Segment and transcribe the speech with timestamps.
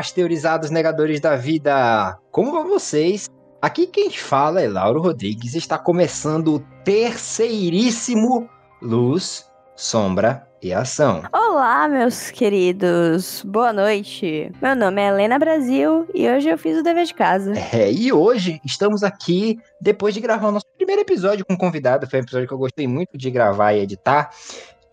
[0.00, 2.16] Pasteurizados negadores da vida!
[2.30, 3.28] Como vão vocês?
[3.60, 5.54] Aqui quem fala é Lauro Rodrigues.
[5.54, 8.48] Está começando o terceiríssimo
[8.80, 9.44] Luz,
[9.76, 11.22] Sombra e Ação.
[11.30, 13.42] Olá, meus queridos.
[13.44, 14.50] Boa noite.
[14.62, 17.52] Meu nome é Helena Brasil e hoje eu fiz o dever de casa.
[17.70, 22.08] É, e hoje estamos aqui depois de gravar o nosso primeiro episódio com convidado.
[22.08, 24.30] Foi um episódio que eu gostei muito de gravar e editar.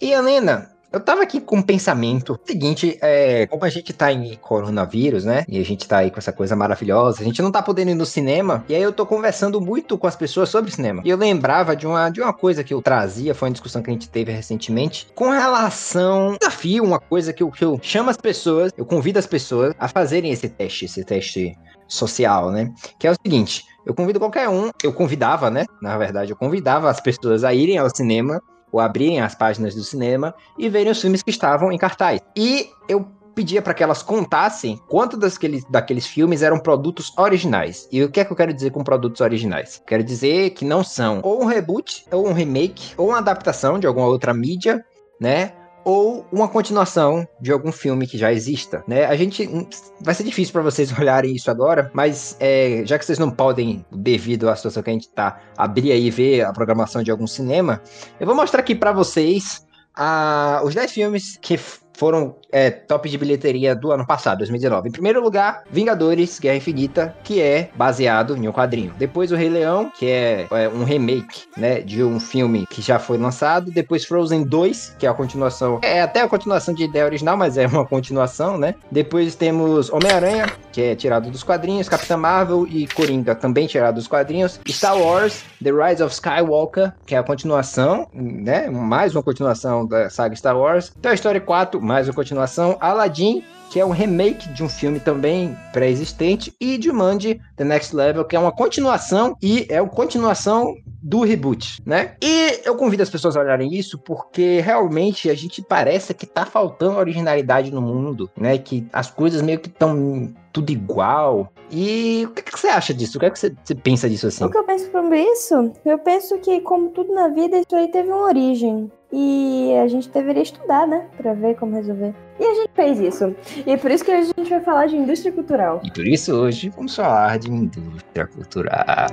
[0.02, 4.36] E Helena, eu tava aqui com um pensamento seguinte, é, como a gente tá em
[4.36, 5.44] coronavírus, né?
[5.48, 7.96] E a gente tá aí com essa coisa maravilhosa, a gente não tá podendo ir
[7.96, 11.02] no cinema, e aí eu tô conversando muito com as pessoas sobre cinema.
[11.04, 13.90] E eu lembrava de uma, de uma coisa que eu trazia, foi uma discussão que
[13.90, 18.18] a gente teve recentemente, com relação desafio, uma coisa que eu, que eu chamo as
[18.18, 22.72] pessoas, eu convido as pessoas a fazerem esse teste, esse teste social, né?
[22.98, 25.66] Que é o seguinte, eu convido qualquer um, eu convidava, né?
[25.82, 29.84] Na verdade, eu convidava as pessoas a irem ao cinema ou abrirem as páginas do
[29.84, 32.20] cinema e verem os filmes que estavam em cartaz.
[32.36, 37.88] E eu pedia para que elas contassem quantos daqueles, daqueles filmes eram produtos originais.
[37.92, 39.80] E o que é que eu quero dizer com produtos originais?
[39.86, 43.86] Quero dizer que não são ou um reboot, ou um remake, ou uma adaptação de
[43.86, 44.84] alguma outra mídia,
[45.22, 45.54] né?
[45.88, 49.06] Ou uma continuação de algum filme que já exista, né?
[49.06, 49.66] A gente hum,
[50.02, 53.86] vai ser difícil para vocês olharem isso agora, mas é, já que vocês não podem,
[53.90, 57.26] devido à situação que a gente tá, abrir aí e ver a programação de algum
[57.26, 57.82] cinema,
[58.20, 59.66] eu vou mostrar aqui para vocês
[59.96, 64.90] a, os 10 filmes que foram é, top de bilheteria do ano passado, 2019.
[64.90, 68.94] Em primeiro lugar, Vingadores Guerra Infinita, que é baseado em um quadrinho.
[68.98, 73.00] Depois, O Rei Leão, que é, é, um remake né, de um filme que já
[73.00, 73.72] foi lançado.
[73.72, 75.80] Depois, Frozen 2, que é a continuação.
[75.84, 78.76] É até a continuação de ideia original, mas é uma continuação, né?
[78.92, 81.90] Depois temos Homem-Aranha, que é tirado dos quadrinhos.
[81.90, 84.60] Capitã Marvel e Coringa, também tirado dos quadrinhos.
[84.70, 88.70] Star Wars, The Rise of Skywalker, que é a continuação, né?
[88.70, 90.94] Mais uma continuação da saga Star Wars.
[91.02, 92.37] Toy Story 4, mais uma continuação.
[92.80, 98.26] Aladdin, que é um remake de um filme também pré-existente, e Jumanji The Next Level,
[98.26, 102.16] que é uma continuação e é uma continuação do reboot, né?
[102.22, 106.46] E eu convido as pessoas a olharem isso porque realmente a gente parece que tá
[106.46, 108.58] faltando originalidade no mundo, né?
[108.58, 111.52] Que as coisas meio que estão tudo igual.
[111.72, 113.18] E o que, que, você acha disso?
[113.18, 114.44] O que, é que você, você, pensa disso assim?
[114.44, 115.72] O que eu penso sobre isso?
[115.86, 118.92] Eu penso que, como tudo na vida, isso aí teve uma origem.
[119.12, 121.08] E a gente deveria estudar, né?
[121.16, 122.14] Pra ver como resolver.
[122.40, 123.36] E a gente fez isso.
[123.66, 125.82] E é por isso que hoje a gente vai falar de indústria cultural.
[125.84, 129.08] E por isso hoje vamos falar de indústria cultural.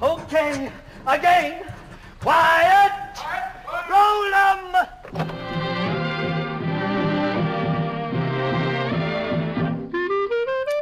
[0.00, 0.70] Okay,
[1.06, 1.62] again,
[2.20, 2.92] quiet,
[3.88, 4.74] roll them.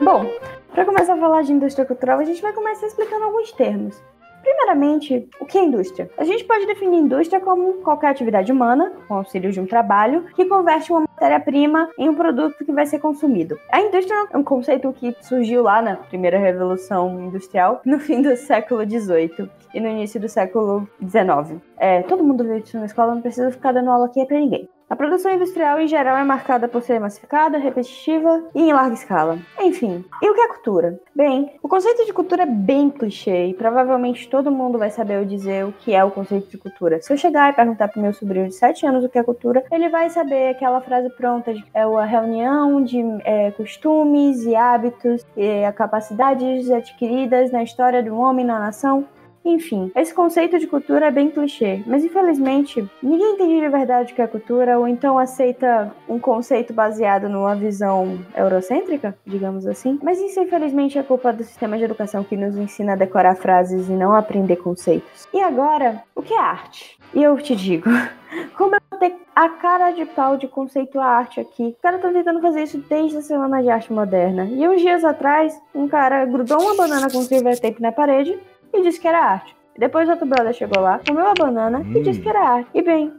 [0.05, 0.27] Bom,
[0.73, 4.03] para começar a falar de indústria cultural, a gente vai começar explicando alguns termos.
[4.43, 6.11] Primeiramente, o que é indústria?
[6.19, 10.45] A gente pode definir indústria como qualquer atividade humana, com auxílio de um trabalho, que
[10.45, 13.59] converte uma matéria-prima em um produto que vai ser consumido.
[13.71, 18.37] A indústria é um conceito que surgiu lá na primeira revolução industrial, no fim do
[18.37, 21.61] século XVIII e no início do século XIX.
[21.79, 24.69] É, todo mundo viu isso na escola, não precisa ficar dando aula aqui para ninguém.
[24.93, 29.39] A produção industrial em geral é marcada por ser massificada, repetitiva e em larga escala.
[29.59, 31.01] Enfim, e o que é cultura?
[31.17, 35.65] Bem, o conceito de cultura é bem clichê e provavelmente todo mundo vai saber dizer
[35.65, 37.01] o que é o conceito de cultura.
[37.01, 39.65] Se eu chegar e perguntar pro meu sobrinho de 7 anos o que é cultura,
[39.73, 45.25] ele vai saber aquela frase pronta de é a reunião de é, costumes e hábitos
[45.35, 49.07] e capacidades adquiridas na história um homem na nação.
[49.45, 54.17] Enfim, esse conceito de cultura é bem clichê, mas infelizmente ninguém entende de verdade o
[54.17, 59.99] que é cultura ou então aceita um conceito baseado numa visão eurocêntrica, digamos assim.
[60.03, 63.89] Mas isso infelizmente é culpa do sistema de educação que nos ensina a decorar frases
[63.89, 65.27] e não aprender conceitos.
[65.33, 66.99] E agora, o que é arte?
[67.15, 67.91] E eu te digo,
[68.57, 71.75] como eu tenho a cara de pau de conceituar arte aqui.
[71.75, 74.45] Os caras estão tentando fazer isso desde a Semana de Arte Moderna.
[74.45, 78.39] E uns dias atrás, um cara grudou uma banana com silver tape na parede
[78.73, 79.55] e disse que era arte.
[79.79, 81.93] Depois outro brother chegou lá, comeu a banana hum.
[81.95, 82.71] e disse que era arte.
[82.75, 83.13] E bem,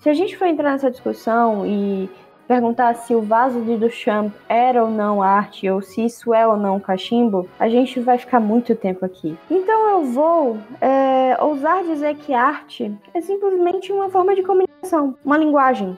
[0.00, 2.10] se a gente for entrar nessa discussão e
[2.50, 6.56] perguntar se o vaso de Duchamp era ou não arte, ou se isso é ou
[6.56, 9.38] não cachimbo, a gente vai ficar muito tempo aqui.
[9.48, 15.38] Então eu vou é, ousar dizer que arte é simplesmente uma forma de comunicação, uma
[15.38, 15.96] linguagem,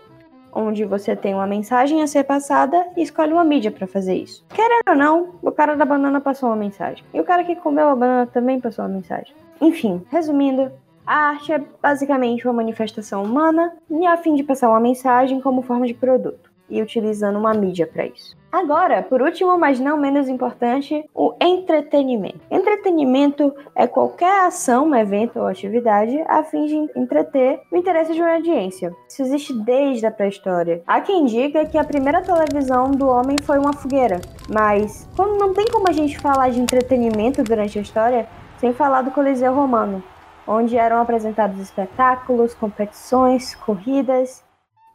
[0.52, 4.44] onde você tem uma mensagem a ser passada e escolhe uma mídia para fazer isso.
[4.50, 7.02] Querendo ou não, o cara da banana passou uma mensagem.
[7.12, 9.34] E o cara que comeu a banana também passou uma mensagem.
[9.60, 10.70] Enfim, resumindo,
[11.06, 15.62] a arte é basicamente uma manifestação humana e a fim de passar uma mensagem como
[15.62, 16.51] forma de produto.
[16.72, 18.34] E utilizando uma mídia para isso.
[18.50, 22.40] Agora, por último, mas não menos importante, o entretenimento.
[22.50, 28.34] Entretenimento é qualquer ação, evento ou atividade a fim de entreter o interesse de uma
[28.34, 28.92] audiência.
[29.08, 30.82] Isso existe desde a pré-história.
[30.86, 34.20] Há quem diga que a primeira televisão do homem foi uma fogueira,
[34.50, 38.26] mas quando não tem como a gente falar de entretenimento durante a história
[38.58, 40.02] sem falar do Coliseu Romano,
[40.46, 44.42] onde eram apresentados espetáculos, competições, corridas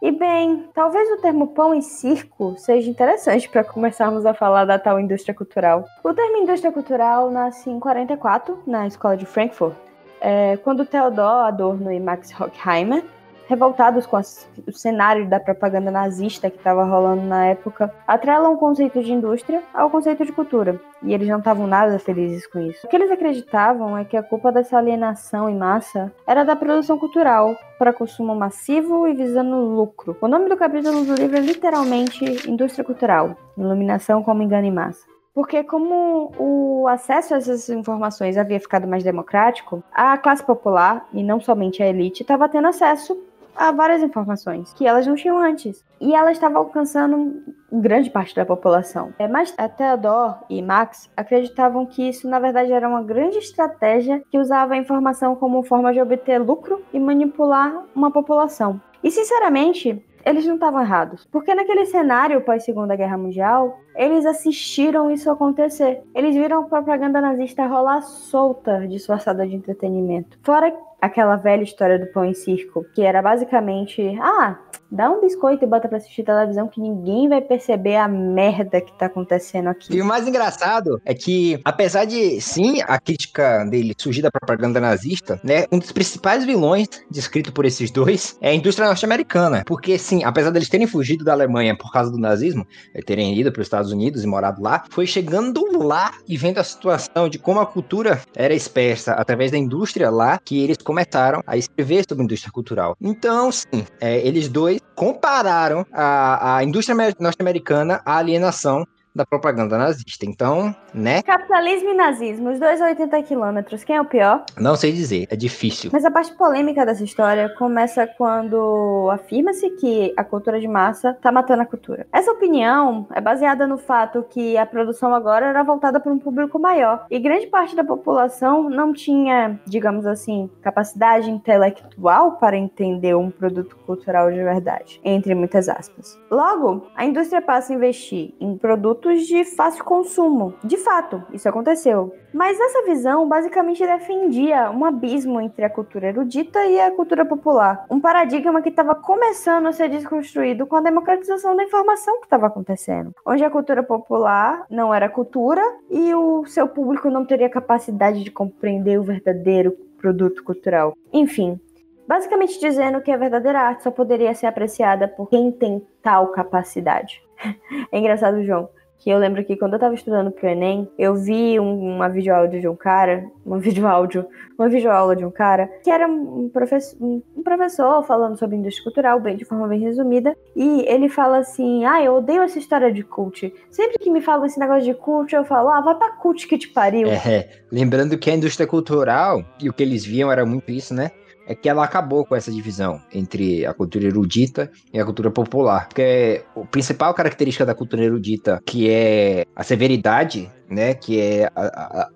[0.02, 4.78] e bem, talvez o termo pão e circo seja interessante para começarmos a falar da
[4.78, 5.86] tal indústria cultural.
[6.04, 9.76] O termo indústria cultural nasce em 44, na escola de Frankfurt,
[10.22, 13.04] é, quando Theodor Adorno e Max Horkheimer
[13.48, 19.02] revoltados com o cenário da propaganda nazista que estava rolando na época, atrelam o conceito
[19.02, 20.80] de indústria ao conceito de cultura.
[21.02, 22.86] E eles não estavam nada felizes com isso.
[22.86, 26.98] O que eles acreditavam é que a culpa dessa alienação em massa era da produção
[26.98, 30.18] cultural, para consumo massivo e visando lucro.
[30.20, 35.06] O nome do capítulo do livro é literalmente Indústria Cultural, Iluminação como engano em massa.
[35.38, 41.22] Porque como o acesso a essas informações havia ficado mais democrático, a classe popular, e
[41.22, 43.16] não somente a elite, estava tendo acesso
[43.58, 45.84] a várias informações que elas não tinham antes.
[46.00, 49.14] E ela estava alcançando grande parte da população.
[49.18, 54.24] É, mas a Theodore e Max acreditavam que isso, na verdade, era uma grande estratégia
[54.30, 58.80] que usava a informação como forma de obter lucro e manipular uma população.
[59.04, 61.26] E, sinceramente, eles não estavam errados.
[61.32, 66.04] Porque naquele cenário pós-Segunda Guerra Mundial, eles assistiram isso acontecer.
[66.14, 70.38] Eles viram propaganda nazista rolar solta, disfarçada de entretenimento.
[70.44, 70.72] Fora
[71.02, 74.58] aquela velha história do pão em circo, que era basicamente, ah,
[74.92, 78.92] dá um biscoito e bota pra assistir televisão que ninguém vai perceber a merda que
[78.98, 79.96] tá acontecendo aqui.
[79.96, 84.80] E o mais engraçado é que, apesar de, sim, a crítica dele surgir da propaganda
[84.80, 89.64] nazista, né, um dos principais vilões descrito por esses dois é a indústria norte-americana.
[89.66, 93.52] Porque, sim, apesar deles terem fugido da Alemanha por causa do nazismo, eh, terem ido
[93.52, 97.38] para os Estados Unidos e morado lá, foi chegando lá e vendo a situação de
[97.38, 102.24] como a cultura era expressa através da indústria lá, que eles começaram a escrever sobre
[102.24, 102.96] a indústria cultural.
[103.02, 108.86] Então, sim, é, eles dois compararam a, a indústria norte-americana à alienação
[109.18, 110.26] da propaganda nazista.
[110.26, 111.22] Então, né?
[111.24, 114.46] Capitalismo e nazismo, os dois a 80 quilômetros, quem é o pior?
[114.58, 115.90] Não sei dizer, é difícil.
[115.92, 121.32] Mas a parte polêmica dessa história começa quando afirma-se que a cultura de massa está
[121.32, 122.08] matando a cultura.
[122.14, 126.60] Essa opinião é baseada no fato que a produção agora era voltada para um público
[126.60, 133.32] maior e grande parte da população não tinha, digamos assim, capacidade intelectual para entender um
[133.32, 136.20] produto cultural de verdade, entre muitas aspas.
[136.30, 140.54] Logo, a indústria passa a investir em produtos produtos de fácil consumo.
[140.64, 142.14] De fato, isso aconteceu.
[142.34, 147.86] Mas essa visão basicamente defendia um abismo entre a cultura erudita e a cultura popular.
[147.90, 152.48] Um paradigma que estava começando a ser desconstruído com a democratização da informação que estava
[152.48, 153.12] acontecendo.
[153.26, 158.32] Onde a cultura popular não era cultura e o seu público não teria capacidade de
[158.32, 160.94] compreender o verdadeiro produto cultural.
[161.12, 161.60] Enfim,
[162.08, 167.22] basicamente dizendo que a verdadeira arte só poderia ser apreciada por quem tem tal capacidade.
[167.92, 171.60] É engraçado, João, que eu lembro que quando eu tava estudando pro Enem, eu vi
[171.60, 174.26] um, uma videoaula de um cara, uma videoáudio,
[174.58, 179.20] uma videoaula de um cara, que era um, professor, um professor falando sobre indústria cultural,
[179.20, 183.04] bem, de forma bem resumida, e ele fala assim, ah, eu odeio essa história de
[183.04, 183.54] cult.
[183.70, 186.58] Sempre que me falam esse negócio de cult, eu falo, ah, vai pra cult que
[186.58, 187.08] te pariu.
[187.08, 191.12] É, lembrando que a indústria cultural, e o que eles viam era muito isso, né?
[191.48, 195.88] É que ela acabou com essa divisão entre a cultura erudita e a cultura popular.
[195.88, 201.66] Porque a principal característica da cultura erudita, que é a severidade, né, que é a,
[201.66, 202.10] a,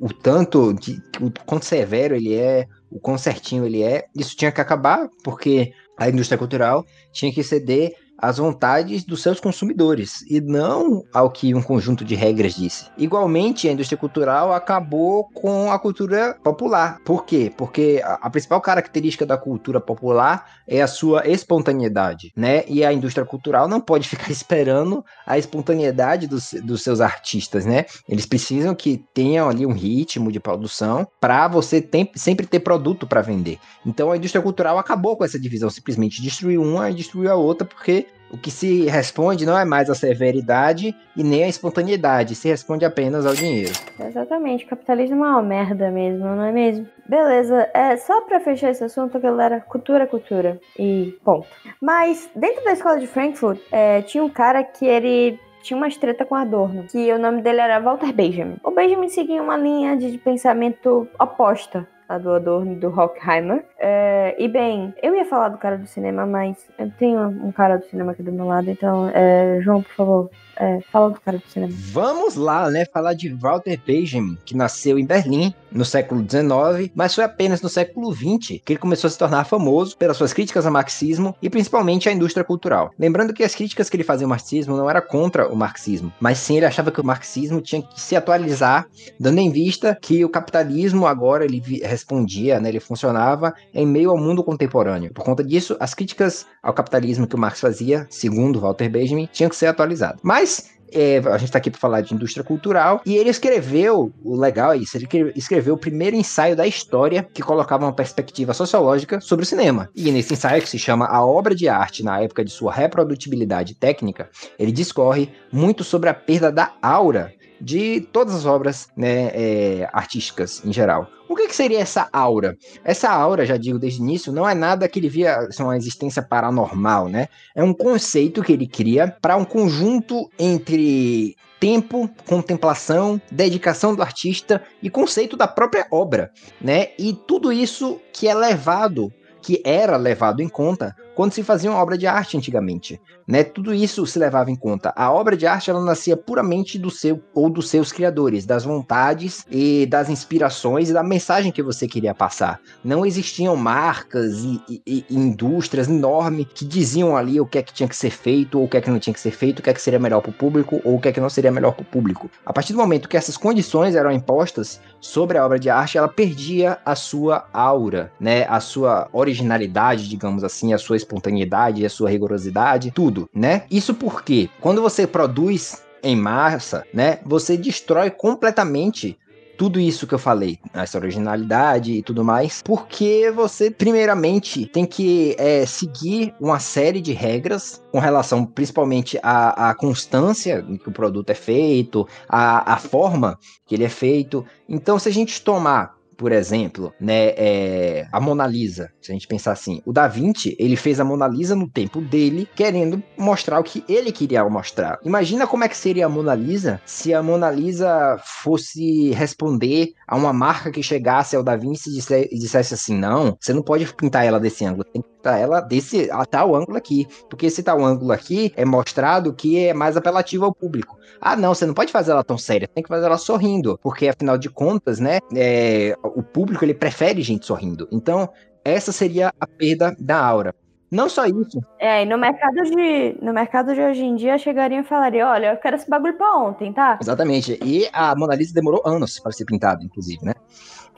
[0.00, 4.50] o tanto de o quanto severo ele é, o quão certinho ele é, isso tinha
[4.50, 10.40] que acabar, porque a indústria cultural tinha que ceder às vontades dos seus consumidores e
[10.40, 12.86] não ao que um conjunto de regras disse.
[12.98, 16.98] Igualmente, a indústria cultural acabou com a cultura popular.
[17.04, 17.52] Por quê?
[17.56, 22.64] Porque a, principal característica da cultura popular é a sua espontaneidade, né?
[22.68, 27.86] E a indústria cultural não pode ficar esperando a espontaneidade dos, dos seus artistas, né?
[28.08, 33.06] Eles precisam que tenham ali um ritmo de produção para você tem, sempre ter produto
[33.06, 33.58] para vender.
[33.84, 37.66] Então a indústria cultural acabou com essa divisão, simplesmente destruiu uma e destruiu a outra
[37.66, 42.48] porque o que se responde não é mais a severidade e nem a espontaneidade, se
[42.48, 43.72] responde apenas ao dinheiro.
[43.98, 46.86] Exatamente, o capitalismo é uma merda mesmo, não é mesmo?
[47.06, 51.48] Beleza, é só para fechar esse assunto, galera, cultura cultura e ponto.
[51.80, 56.24] Mas dentro da escola de Frankfurt, é, tinha um cara que ele tinha uma treta
[56.24, 58.56] com Adorno, que o nome dele era Walter Benjamin.
[58.64, 63.64] O Benjamin seguia uma linha de pensamento oposta a do Adorno do Hockheimer.
[63.78, 67.76] É, e bem, eu ia falar do cara do cinema, mas eu tenho um cara
[67.76, 71.38] do cinema aqui do meu lado, então, é, João, por favor, é, fala do cara
[71.38, 71.72] do cinema.
[71.74, 72.84] Vamos lá, né?
[72.84, 77.68] Falar de Walter Benjamin, que nasceu em Berlim no século XIX, mas foi apenas no
[77.68, 81.48] século XX que ele começou a se tornar famoso pelas suas críticas ao marxismo e
[81.48, 82.90] principalmente à indústria cultural.
[82.98, 86.38] Lembrando que as críticas que ele fazia ao marxismo não era contra o marxismo, mas
[86.38, 88.86] sim ele achava que o marxismo tinha que se atualizar,
[89.18, 94.18] dando em vista que o capitalismo agora ele respondia, né, ele funcionava em meio ao
[94.18, 95.12] mundo contemporâneo.
[95.14, 99.48] Por conta disso, as críticas ao capitalismo que o Marx fazia, segundo Walter Benjamin, tinham
[99.48, 100.20] que ser atualizadas.
[100.22, 100.49] Mas
[100.92, 104.72] é, a gente está aqui para falar de indústria cultural, e ele escreveu, o legal
[104.72, 109.44] é isso, ele escreveu o primeiro ensaio da história que colocava uma perspectiva sociológica sobre
[109.44, 109.88] o cinema.
[109.94, 113.74] E nesse ensaio, que se chama A Obra de Arte na época de sua reprodutibilidade
[113.74, 114.28] técnica,
[114.58, 120.62] ele discorre muito sobre a perda da aura de todas as obras né, é, artísticas
[120.64, 121.08] em geral.
[121.28, 122.56] O que, que, seria essa aura?
[122.82, 125.76] Essa aura, já digo desde o início, não é nada que ele via assim, uma
[125.76, 127.28] existência paranormal, né?
[127.54, 134.60] É um conceito que ele cria para um conjunto entre tempo, contemplação, dedicação do artista
[134.82, 136.88] e conceito da própria obra, né?
[136.98, 141.80] E tudo isso que é levado, que era levado em conta quando se fazia uma
[141.80, 143.00] obra de arte antigamente.
[143.30, 143.44] Né?
[143.44, 144.92] Tudo isso se levava em conta.
[144.96, 149.46] A obra de arte ela nascia puramente do seu ou dos seus criadores, das vontades
[149.48, 152.60] e das inspirações e da mensagem que você queria passar.
[152.82, 157.72] Não existiam marcas e, e, e indústrias enormes que diziam ali o que é que
[157.72, 159.62] tinha que ser feito ou o que é que não tinha que ser feito, o
[159.62, 161.52] que é que seria melhor para o público ou o que é que não seria
[161.52, 162.28] melhor para o público.
[162.44, 166.08] A partir do momento que essas condições eram impostas sobre a obra de arte, ela
[166.08, 168.44] perdia a sua aura, né?
[168.48, 173.64] A sua originalidade, digamos assim, a sua espontaneidade, a sua rigorosidade, tudo, né?
[173.70, 179.18] Isso porque quando você produz em massa, né, você destrói completamente
[179.60, 185.36] tudo isso que eu falei, essa originalidade e tudo mais, porque você, primeiramente, tem que
[185.38, 191.28] é, seguir uma série de regras com relação principalmente à, à constância que o produto
[191.28, 194.46] é feito, à, à forma que ele é feito.
[194.66, 199.26] Então, se a gente tomar por exemplo, né, é, a Mona Lisa, se a gente
[199.26, 203.58] pensar assim, o Da Vinci, ele fez a Mona Lisa no tempo dele, querendo mostrar
[203.58, 204.98] o que ele queria mostrar.
[205.02, 210.14] Imagina como é que seria a Mona Lisa se a Mona Lisa fosse responder a
[210.14, 214.26] uma marca que chegasse ao Da Vinci e dissesse assim, não, você não pode pintar
[214.26, 217.84] ela desse ângulo, tem que pintar ela desse a tal ângulo aqui, porque esse tal
[217.84, 220.98] ângulo aqui é mostrado que é mais apelativo ao público.
[221.20, 224.08] Ah, não, você não pode fazer ela tão séria, tem que fazer ela sorrindo, porque
[224.08, 227.86] afinal de contas, né, é, o público ele prefere gente sorrindo.
[227.92, 228.28] Então,
[228.64, 230.54] essa seria a perda da aura.
[230.90, 231.62] Não só isso.
[231.78, 235.52] É, e no mercado de, no mercado de hoje em dia chegariam e falariam, olha,
[235.52, 236.98] eu quero esse bagulho pra ontem, tá?
[237.00, 237.56] Exatamente.
[237.64, 240.32] E a Mona Lisa demorou anos para ser pintada, inclusive, né?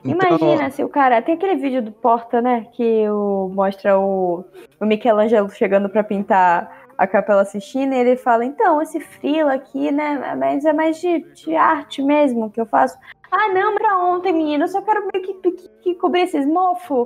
[0.04, 0.36] Então...
[0.36, 1.22] Imagina se o cara.
[1.22, 2.66] Tem aquele vídeo do Porta, né?
[2.72, 4.44] Que o, mostra o,
[4.80, 9.90] o Michelangelo chegando para pintar a Capela Sistina, e ele fala, então, esse frila aqui,
[9.90, 12.96] né, mas é mais de, de arte mesmo que eu faço.
[13.30, 17.04] Ah, não, pra ontem, menino, eu só quero meio que, que, que cobrir esses mofos.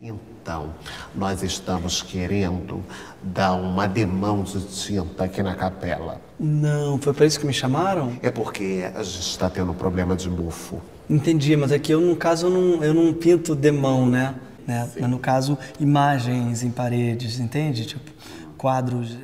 [0.00, 0.74] Então,
[1.14, 2.84] nós estamos querendo
[3.22, 6.20] dar uma demão de tinta aqui na capela.
[6.38, 8.12] Não, foi para isso que me chamaram?
[8.22, 10.80] É porque a gente está tendo um problema de mofo.
[11.08, 14.34] Entendi, mas aqui é eu, no caso, eu não, eu não pinto demão, né?
[14.66, 14.88] né?
[15.08, 17.86] No caso, imagens em paredes, entende?
[17.86, 18.10] Tipo,
[18.58, 19.16] quadros.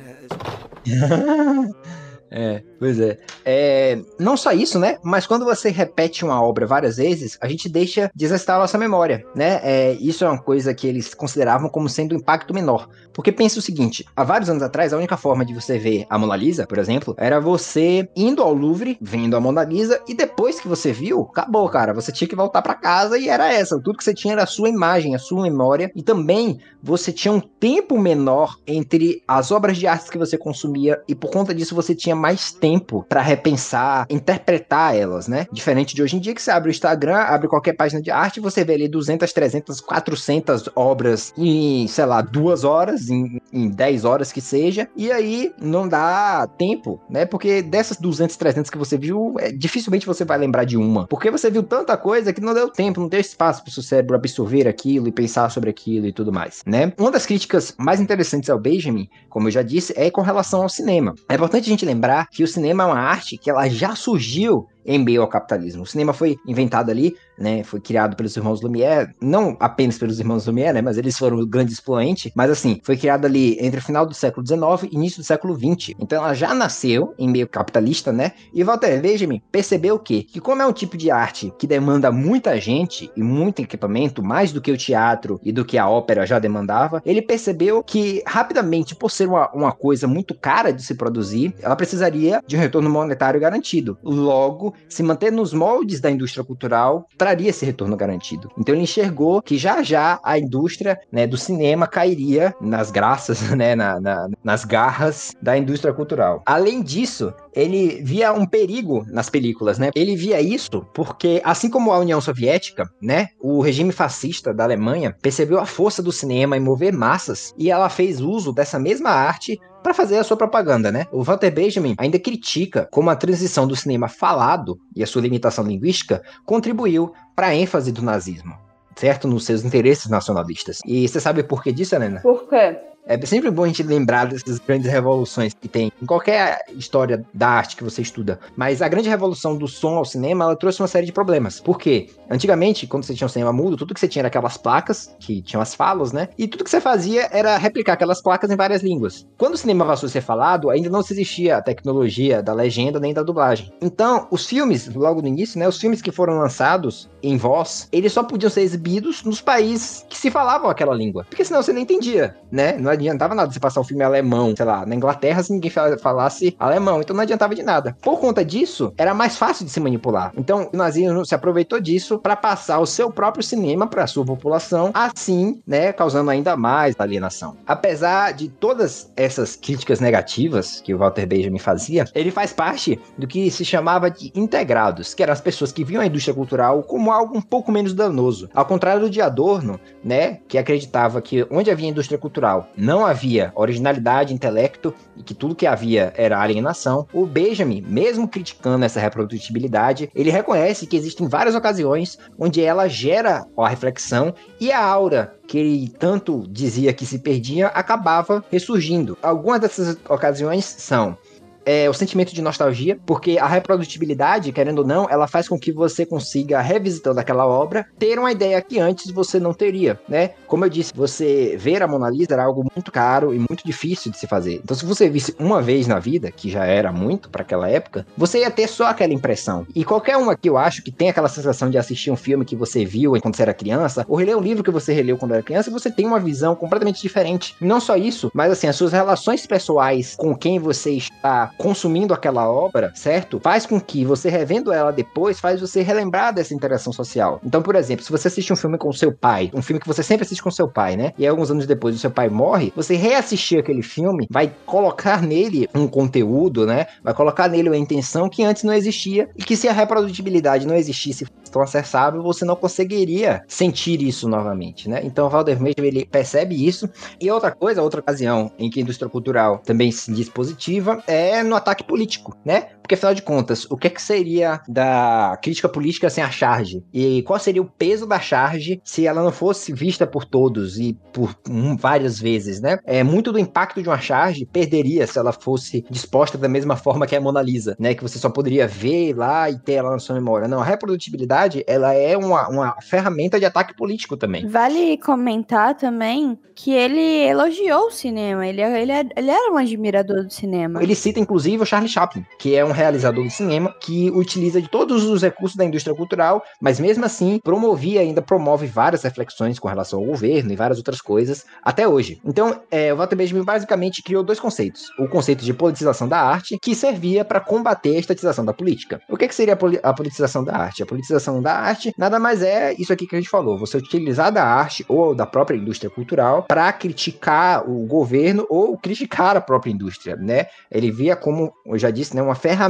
[2.35, 3.19] É, pois é.
[3.45, 3.99] é.
[4.19, 4.97] Não só isso, né?
[5.03, 9.23] Mas quando você repete uma obra várias vezes, a gente deixa desestar a nossa memória,
[9.35, 9.59] né?
[9.63, 12.89] É, isso é uma coisa que eles consideravam como sendo um impacto menor.
[13.13, 16.17] Porque pensa o seguinte: há vários anos atrás, a única forma de você ver a
[16.17, 20.59] Mona Lisa, por exemplo, era você indo ao Louvre, vendo a Mona Lisa, e depois
[20.59, 21.93] que você viu, acabou, cara.
[21.93, 23.79] Você tinha que voltar para casa e era essa.
[23.79, 25.91] Tudo que você tinha era a sua imagem, a sua memória.
[25.95, 30.99] E também você tinha um tempo menor entre as obras de arte que você consumia,
[31.07, 35.45] e por conta disso você tinha mais tempo para repensar, interpretar elas, né?
[35.51, 38.39] Diferente de hoje em dia que você abre o Instagram, abre qualquer página de arte,
[38.39, 44.05] você vê ali 200, 300, 400 obras em, sei lá, duas horas, em, em 10
[44.05, 47.25] horas que seja, e aí não dá tempo, né?
[47.25, 51.29] Porque dessas 200, 300 que você viu, é, dificilmente você vai lembrar de uma, porque
[51.29, 54.15] você viu tanta coisa que não deu tempo, não deu espaço para o seu cérebro
[54.15, 56.93] absorver aquilo e pensar sobre aquilo e tudo mais, né?
[56.97, 60.69] Uma das críticas mais interessantes ao Benjamin, como eu já disse, é com relação ao
[60.69, 61.13] cinema.
[61.27, 63.95] É importante a gente lembrar lembrar que o cinema é uma arte que ela já
[63.95, 65.83] surgiu em meio ao capitalismo.
[65.83, 70.45] O cinema foi inventado ali, né, foi criado pelos irmãos Lumière, não apenas pelos irmãos
[70.45, 73.83] Lumière, né, mas eles foram o grande expoente, mas assim, foi criado ali entre o
[73.83, 75.95] final do século XIX e início do século XX.
[75.99, 78.33] Então ela já nasceu em meio capitalista, né?
[78.53, 82.59] E Walter Benjamin percebeu que, que como é um tipo de arte que demanda muita
[82.59, 86.39] gente e muito equipamento, mais do que o teatro e do que a ópera já
[86.39, 91.55] demandava, ele percebeu que rapidamente, por ser uma, uma coisa muito cara de se produzir,
[91.61, 93.97] ela precisaria de um retorno monetário garantido.
[94.03, 98.49] Logo, se manter nos moldes da indústria cultural traria esse retorno garantido.
[98.57, 103.75] Então ele enxergou que já já a indústria né, do cinema cairia nas graças, né,
[103.75, 106.41] na, na, nas garras da indústria cultural.
[106.45, 109.91] Além disso, ele via um perigo nas películas, né?
[109.95, 115.15] Ele via isso porque, assim como a União Soviética, né, o regime fascista da Alemanha
[115.21, 119.59] percebeu a força do cinema em mover massas e ela fez uso dessa mesma arte
[119.83, 121.05] para fazer a sua propaganda, né?
[121.11, 125.65] O Walter Benjamin ainda critica como a transição do cinema falado e a sua limitação
[125.65, 128.57] linguística contribuiu para a ênfase do nazismo,
[128.95, 129.27] certo?
[129.27, 130.79] Nos seus interesses nacionalistas.
[130.85, 132.21] E você sabe por que disso, Helena?
[132.21, 132.77] Por quê?
[133.05, 137.49] É sempre bom a gente lembrar dessas grandes revoluções que tem em qualquer história da
[137.49, 138.39] arte que você estuda.
[138.55, 141.59] Mas a grande revolução do som ao cinema, ela trouxe uma série de problemas.
[141.59, 142.09] Por quê?
[142.29, 145.41] Antigamente, quando você tinha um cinema mudo, tudo que você tinha era aquelas placas, que
[145.41, 146.29] tinham as falas, né?
[146.37, 149.27] E tudo que você fazia era replicar aquelas placas em várias línguas.
[149.37, 153.13] Quando o cinema passou a ser falado, ainda não existia a tecnologia da legenda nem
[153.13, 153.73] da dublagem.
[153.81, 155.67] Então, os filmes, logo no início, né?
[155.67, 160.17] Os filmes que foram lançados em voz, eles só podiam ser exibidos nos países que
[160.17, 161.25] se falavam aquela língua.
[161.29, 162.77] Porque senão você não entendia, né?
[162.77, 166.55] Não adiantava nada você passar um filme alemão, sei lá, na Inglaterra, se ninguém falasse
[166.59, 167.95] alemão, então não adiantava de nada.
[168.01, 170.31] Por conta disso, era mais fácil de se manipular.
[170.37, 174.25] Então, o nazismo se aproveitou disso para passar o seu próprio cinema para a sua
[174.25, 177.57] população, assim, né, causando ainda mais alienação.
[177.65, 183.27] Apesar de todas essas críticas negativas que o Walter Benjamin fazia, ele faz parte do
[183.27, 187.11] que se chamava de integrados, que eram as pessoas que viam a indústria cultural como
[187.11, 188.49] algo um pouco menos danoso.
[188.53, 194.33] Ao contrário de Adorno, né, que acreditava que onde havia indústria cultural não havia originalidade,
[194.33, 200.29] intelecto e que tudo que havia era alienação, o Benjamin, mesmo criticando essa reprodutibilidade, ele
[200.29, 205.87] reconhece que existem várias ocasiões onde ela gera a reflexão e a aura que ele
[205.87, 209.17] tanto dizia que se perdia acabava ressurgindo.
[209.21, 211.17] Algumas dessas ocasiões são
[211.65, 215.71] é, o sentimento de nostalgia, porque a reprodutibilidade, querendo ou não, ela faz com que
[215.71, 220.31] você consiga, revisitando aquela obra, ter uma ideia que antes você não teria, né?
[220.47, 224.11] Como eu disse, você ver a Mona Lisa era algo muito caro e muito difícil
[224.11, 224.61] de se fazer.
[224.63, 228.05] Então, se você visse uma vez na vida, que já era muito para aquela época,
[228.17, 229.65] você ia ter só aquela impressão.
[229.75, 232.55] E qualquer um aqui, eu acho, que tem aquela sensação de assistir um filme que
[232.55, 235.43] você viu quando você era criança, ou reler um livro que você releu quando era
[235.43, 237.55] criança, você tem uma visão completamente diferente.
[237.61, 242.49] Não só isso, mas assim, as suas relações pessoais com quem você está consumindo aquela
[242.49, 243.39] obra, certo?
[243.39, 247.39] Faz com que você revendo ela depois, faz você relembrar dessa interação social.
[247.43, 250.03] Então, por exemplo, se você assiste um filme com seu pai, um filme que você
[250.03, 251.13] sempre assiste com seu pai, né?
[251.17, 255.67] E alguns anos depois o seu pai morre, você reassistir aquele filme vai colocar nele
[255.73, 256.87] um conteúdo, né?
[257.03, 260.75] Vai colocar nele uma intenção que antes não existia e que se a reprodutibilidade não
[260.75, 265.01] existisse tão acessável, você não conseguiria sentir isso novamente, né?
[265.03, 266.89] Então, Valder Mesmo, ele percebe isso.
[267.21, 271.42] E outra coisa, outra ocasião em que a indústria cultural também se diz positiva é
[271.49, 272.69] no ataque político, né?
[272.83, 276.83] Porque afinal de contas, o que, é que seria da crítica política sem a charge?
[276.93, 280.93] E qual seria o peso da charge se ela não fosse vista por todos e
[281.13, 282.77] por um, várias vezes, né?
[282.85, 287.07] É muito do impacto de uma charge perderia se ela fosse disposta da mesma forma
[287.07, 287.95] que a Mona Lisa, né?
[287.95, 290.47] Que você só poderia ver lá e ter ela na sua memória.
[290.49, 294.45] Não, a reprodutibilidade, ela é uma, uma ferramenta de ataque político também.
[294.45, 300.31] Vale comentar também que ele elogiou o cinema, ele, ele, ele era um admirador do
[300.31, 300.83] cinema.
[300.83, 304.67] Ele cita, inclusive, o Charlie Chaplin, que é um realizador de cinema que utiliza de
[304.67, 309.67] todos os recursos da indústria cultural, mas mesmo assim promovia ainda promove várias reflexões com
[309.67, 312.19] relação ao governo e várias outras coisas até hoje.
[312.25, 316.57] Então, é, o Walter Benjamin basicamente criou dois conceitos: o conceito de politização da arte,
[316.61, 318.99] que servia para combater a estatização da política.
[319.09, 320.83] O que, que seria a politização da arte?
[320.83, 324.31] A politização da arte nada mais é isso aqui que a gente falou: você utilizar
[324.31, 329.71] da arte ou da própria indústria cultural para criticar o governo ou criticar a própria
[329.71, 330.47] indústria, né?
[330.71, 332.62] Ele via como, eu já disse, né, uma ferramenta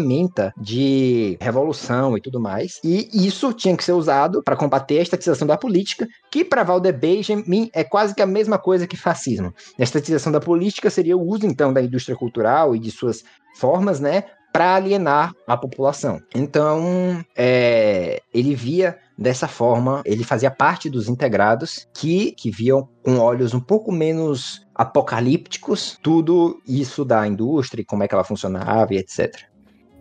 [0.58, 2.80] de revolução e tudo mais.
[2.84, 6.94] E isso tinha que ser usado para combater a estatização da política, que para Walter
[6.94, 9.54] Benjamin é quase que a mesma coisa que fascismo.
[9.80, 13.24] A estatização da política seria o uso então da indústria cultural e de suas
[13.56, 16.22] formas, né, para alienar a população.
[16.34, 23.18] Então, é, ele via dessa forma, ele fazia parte dos integrados que, que viam com
[23.18, 28.98] olhos um pouco menos apocalípticos tudo isso da indústria como é que ela funcionava e
[28.98, 29.53] etc.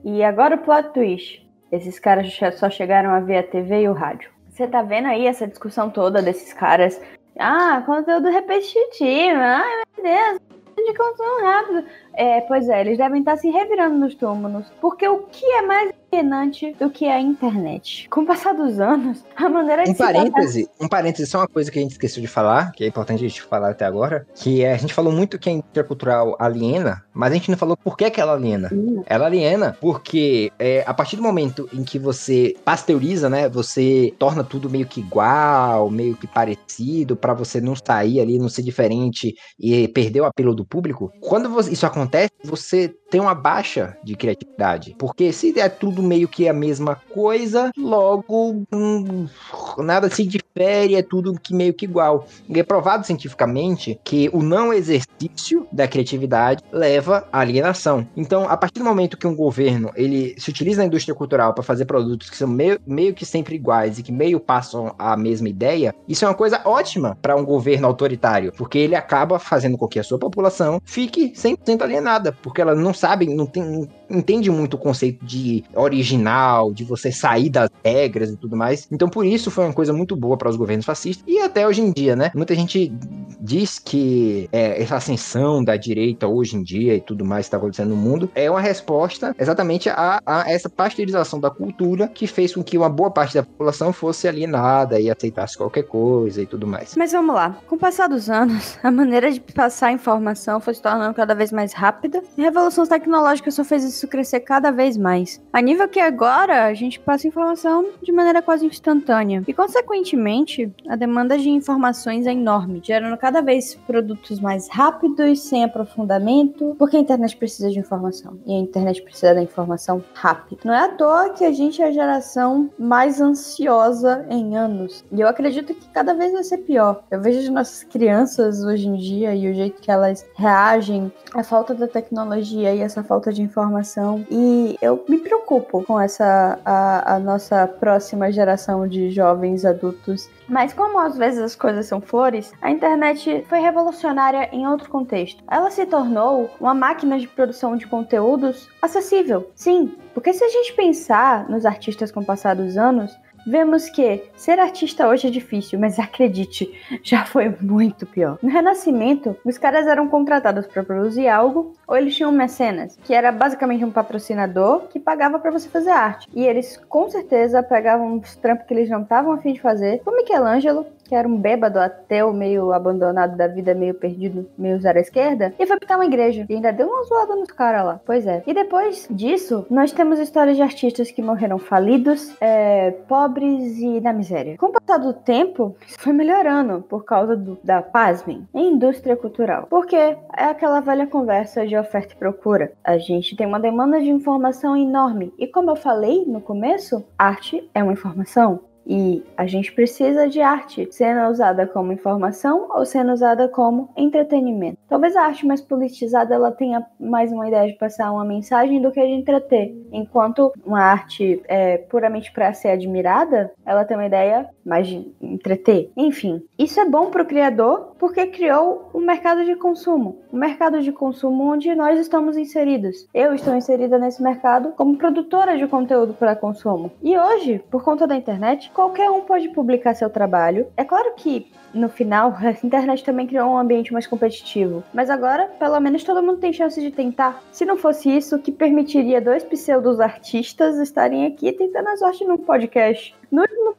[0.04, 1.48] E agora o plot twist.
[1.70, 4.30] Esses caras só chegaram a ver a TV e o rádio.
[4.50, 7.00] Você tá vendo aí essa discussão toda desses caras?
[7.38, 9.38] Ah, conteúdo repetitivo.
[9.38, 10.38] Ai, meu Deus,
[10.76, 11.84] de consumo rápido.
[12.14, 14.66] É, pois é, eles devem estar se revirando nos túmulos.
[14.80, 18.06] Porque o que é mais alienante do que a internet?
[18.10, 21.70] Com o passar dos anos, a maneira de um parêntese, Um parêntese, só uma coisa
[21.70, 24.62] que a gente esqueceu de falar, que é importante a gente falar até agora, que
[24.62, 27.76] é, a gente falou muito que a indústria cultural aliena, mas a gente não falou
[27.76, 28.68] por que, que ela aliena.
[28.72, 29.02] Uhum.
[29.06, 34.44] Ela aliena porque é, a partir do momento em que você pasteuriza, né, você torna
[34.44, 39.34] tudo meio que igual, meio que parecido, para você não sair ali, não ser diferente
[39.58, 41.10] e perder o apelo do público.
[41.20, 44.96] Quando isso acontece, acontece, você tem uma baixa de criatividade.
[44.98, 49.28] Porque se é tudo meio que a mesma coisa, logo hum,
[49.76, 52.26] nada se difere, é tudo que meio que igual.
[52.48, 58.08] E é provado cientificamente que o não exercício da criatividade leva à alienação.
[58.16, 61.62] Então, a partir do momento que um governo ele se utiliza da indústria cultural para
[61.62, 65.50] fazer produtos que são meio, meio que sempre iguais e que meio passam a mesma
[65.50, 69.86] ideia, isso é uma coisa ótima para um governo autoritário, porque ele acaba fazendo com
[69.86, 74.74] que a sua população fique 100% alienada, porque ela não sabe, não, tem, entende muito
[74.74, 78.86] o conceito de original, de você sair das regras e tudo mais.
[78.90, 81.80] Então, por isso foi uma coisa muito boa para os governos fascistas e até hoje
[81.80, 82.30] em dia, né?
[82.34, 82.92] Muita gente
[83.40, 87.56] diz que é, essa ascensão da direita hoje em dia e tudo mais que está
[87.56, 92.54] acontecendo no mundo é uma resposta exatamente a, a, essa pasteurização da cultura que fez
[92.54, 96.66] com que uma boa parte da população fosse alienada e aceitasse qualquer coisa e tudo
[96.66, 96.94] mais.
[96.96, 97.56] Mas vamos lá.
[97.68, 101.50] Com o passar dos anos, a maneira de passar informação foi se tornando cada vez
[101.50, 105.40] mais rápida e a revolução tecnológica só fez isso crescer cada vez mais.
[105.52, 109.42] A nível que agora a gente passa informação de maneira quase instantânea.
[109.46, 115.64] E, consequentemente, a demanda de informações é enorme, gerando cada vez produtos mais rápidos, sem
[115.64, 118.38] aprofundamento, porque a internet precisa de informação.
[118.46, 120.62] E a internet precisa da informação rápida.
[120.64, 125.04] Não é à toa que a gente é a geração mais ansiosa em anos.
[125.12, 127.02] E eu acredito que cada vez vai ser pior.
[127.10, 131.42] Eu vejo as nossas crianças hoje em dia e o jeito que elas reagem à
[131.42, 133.91] falta da tecnologia e essa falta de informação.
[134.30, 140.74] E eu me preocupo com essa a, a nossa próxima geração de jovens adultos mas
[140.74, 145.42] como às vezes as coisas são flores, a internet foi revolucionária em outro contexto.
[145.50, 149.50] Ela se tornou uma máquina de produção de conteúdos acessível.
[149.54, 154.22] Sim, porque se a gente pensar nos artistas com o passar dos anos, Vemos que
[154.36, 158.38] ser artista hoje é difícil, mas acredite, já foi muito pior.
[158.42, 163.32] No Renascimento, os caras eram contratados para produzir algo, ou eles tinham mecenas, que era
[163.32, 166.28] basicamente um patrocinador que pagava para você fazer arte.
[166.32, 170.00] E eles com certeza pegavam os trampos que eles não estavam afim de fazer.
[170.06, 174.98] O Michelangelo, que era um bêbado ateu, meio abandonado da vida, meio perdido, meio zero
[174.98, 176.46] à esquerda, e foi pintar uma igreja.
[176.48, 178.00] E ainda deu uma zoada nos caras lá.
[178.06, 178.42] Pois é.
[178.46, 184.12] E depois disso, nós temos histórias de artistas que morreram falidos, é, pobres e na
[184.12, 184.56] miséria.
[184.58, 189.66] Com o passar do tempo, isso foi melhorando por causa do, da, pasmem, indústria cultural.
[189.68, 192.72] Porque é aquela velha conversa de oferta e procura.
[192.84, 195.32] A gente tem uma demanda de informação enorme.
[195.38, 198.71] E como eu falei no começo, arte é uma informação.
[198.86, 204.78] E a gente precisa de arte sendo usada como informação ou sendo usada como entretenimento.
[204.88, 208.90] Talvez a arte mais politizada ela tenha mais uma ideia de passar uma mensagem do
[208.90, 214.48] que de entreter, enquanto uma arte é, puramente para ser admirada, ela tem uma ideia
[214.64, 215.90] mais de entreter.
[215.96, 220.80] Enfim, isso é bom para o criador porque criou um mercado de consumo, um mercado
[220.80, 223.06] de consumo onde nós estamos inseridos.
[223.14, 226.90] Eu estou inserida nesse mercado como produtora de conteúdo para consumo.
[227.02, 230.66] E hoje, por conta da internet, qualquer um pode publicar seu trabalho.
[230.76, 235.48] É claro que no final a internet também criou um ambiente mais competitivo, mas agora
[235.58, 237.42] pelo menos todo mundo tem chance de tentar.
[237.52, 242.38] Se não fosse isso, que permitiria dois pseudos artistas estarem aqui tentando a sorte num
[242.38, 243.14] podcast.
[243.30, 243.74] No último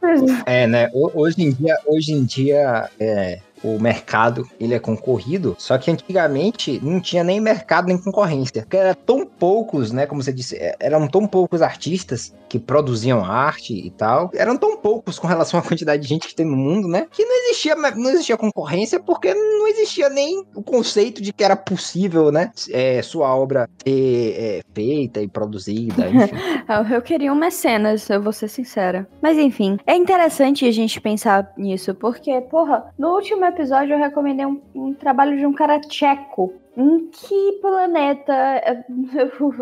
[0.46, 0.90] É, né?
[0.94, 6.80] Hoje em dia, hoje em dia é, o mercado ele é concorrido, só que antigamente
[6.84, 8.64] não tinha nem mercado nem concorrência.
[8.64, 10.06] Porque eram tão poucos, né?
[10.06, 14.30] Como você disse, é, eram tão poucos artistas que produziam arte e tal.
[14.32, 17.08] Eram tão poucos com relação à quantidade de gente que tem no mundo, né?
[17.10, 21.56] Que não existia, não existia concorrência porque não existia nem o conceito de que era
[21.56, 22.52] possível, né?
[22.70, 26.94] É, sua obra ser é, feita e produzida, enfim.
[26.94, 29.08] eu queria um mecenas, eu vou ser sincera.
[29.20, 34.46] Mas enfim, é interessante a gente pensar nisso, porque, porra, no último episódio eu recomendei
[34.46, 38.84] um, um trabalho de um cara tcheco em que planeta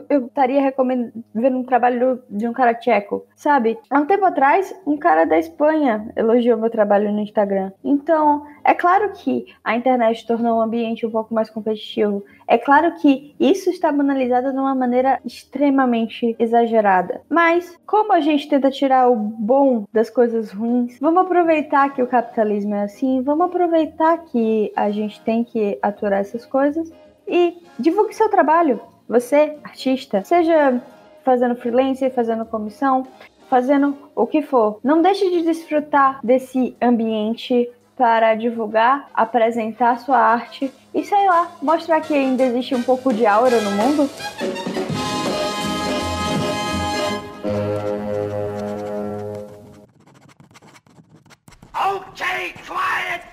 [0.10, 3.78] eu, estaria recomendando vendo um trabalho de um cara tcheco, sabe?
[3.90, 7.72] Há um tempo atrás, um cara da Espanha elogiou meu trabalho no Instagram.
[7.84, 12.24] Então, é claro que a internet tornou o ambiente um pouco mais competitivo.
[12.48, 17.22] É claro que isso está banalizado de uma maneira extremamente exagerada.
[17.30, 22.08] Mas, como a gente tenta tirar o bom das coisas ruins, vamos aproveitar que o
[22.08, 26.92] capitalismo é assim, vamos aproveitar que a gente tem que aturar essas coisas
[27.28, 28.80] e divulgue seu trabalho.
[29.08, 30.82] Você, artista, seja
[31.24, 33.06] fazendo freelance, fazendo comissão,
[33.50, 34.80] fazendo o que for.
[34.84, 42.02] Não deixe de desfrutar desse ambiente para divulgar, apresentar sua arte e sei lá, mostrar
[42.02, 44.10] que ainda existe um pouco de aura no mundo.
[51.74, 53.31] Okay, quiet!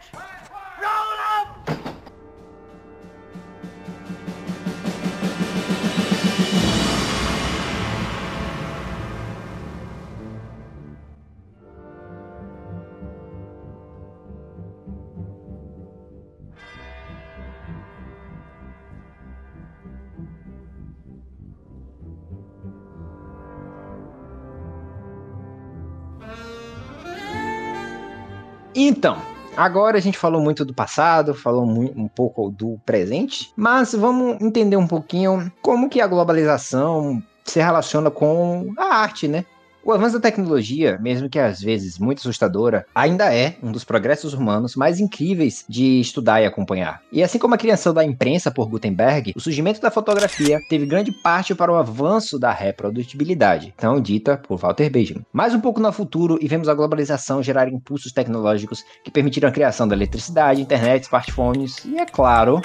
[28.80, 29.18] Então,
[29.56, 34.76] agora a gente falou muito do passado, falou um pouco do presente, mas vamos entender
[34.76, 39.44] um pouquinho como que a globalização se relaciona com a arte, né?
[39.88, 44.34] O avanço da tecnologia, mesmo que às vezes muito assustadora, ainda é um dos progressos
[44.34, 47.00] humanos mais incríveis de estudar e acompanhar.
[47.10, 51.10] E assim como a criação da imprensa por Gutenberg, o surgimento da fotografia teve grande
[51.10, 55.24] parte para o avanço da reprodutibilidade, tão dita por Walter Benjamin.
[55.32, 59.52] Mais um pouco no futuro e vemos a globalização gerar impulsos tecnológicos que permitiram a
[59.52, 62.60] criação da eletricidade, internet, smartphones e, é claro,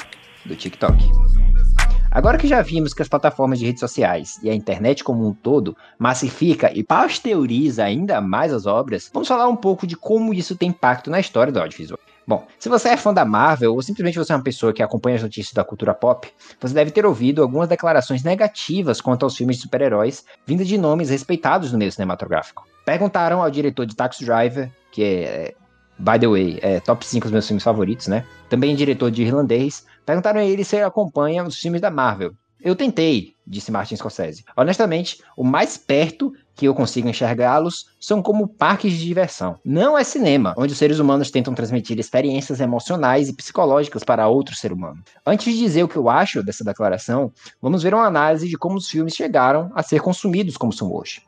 [0.45, 0.97] do TikTok.
[2.15, 5.33] Agora que já vimos que as plataformas de redes sociais e a internet como um
[5.33, 10.55] todo massifica e pasteuriza ainda mais as obras, vamos falar um pouco de como isso
[10.55, 11.99] tem impacto na história do audiovisual.
[12.27, 15.15] Bom, se você é fã da Marvel ou simplesmente você é uma pessoa que acompanha
[15.15, 19.55] as notícias da cultura pop, você deve ter ouvido algumas declarações negativas quanto aos filmes
[19.55, 22.63] de super-heróis, vindas de nomes respeitados no meio cinematográfico.
[22.85, 25.55] Perguntaram ao diretor de Taxi Driver, que é,
[25.97, 28.23] by the way, é top 5 dos meus filmes favoritos, né?
[28.49, 32.33] Também diretor de Irlandês, perguntaram a ele se ele acompanha os filmes da Marvel.
[32.63, 34.45] Eu tentei, disse Martin Scorsese.
[34.55, 39.59] Honestamente, o mais perto que eu consigo enxergá-los são como parques de diversão.
[39.65, 44.55] Não é cinema, onde os seres humanos tentam transmitir experiências emocionais e psicológicas para outro
[44.55, 45.03] ser humano.
[45.25, 48.77] Antes de dizer o que eu acho dessa declaração, vamos ver uma análise de como
[48.77, 51.21] os filmes chegaram a ser consumidos como são hoje.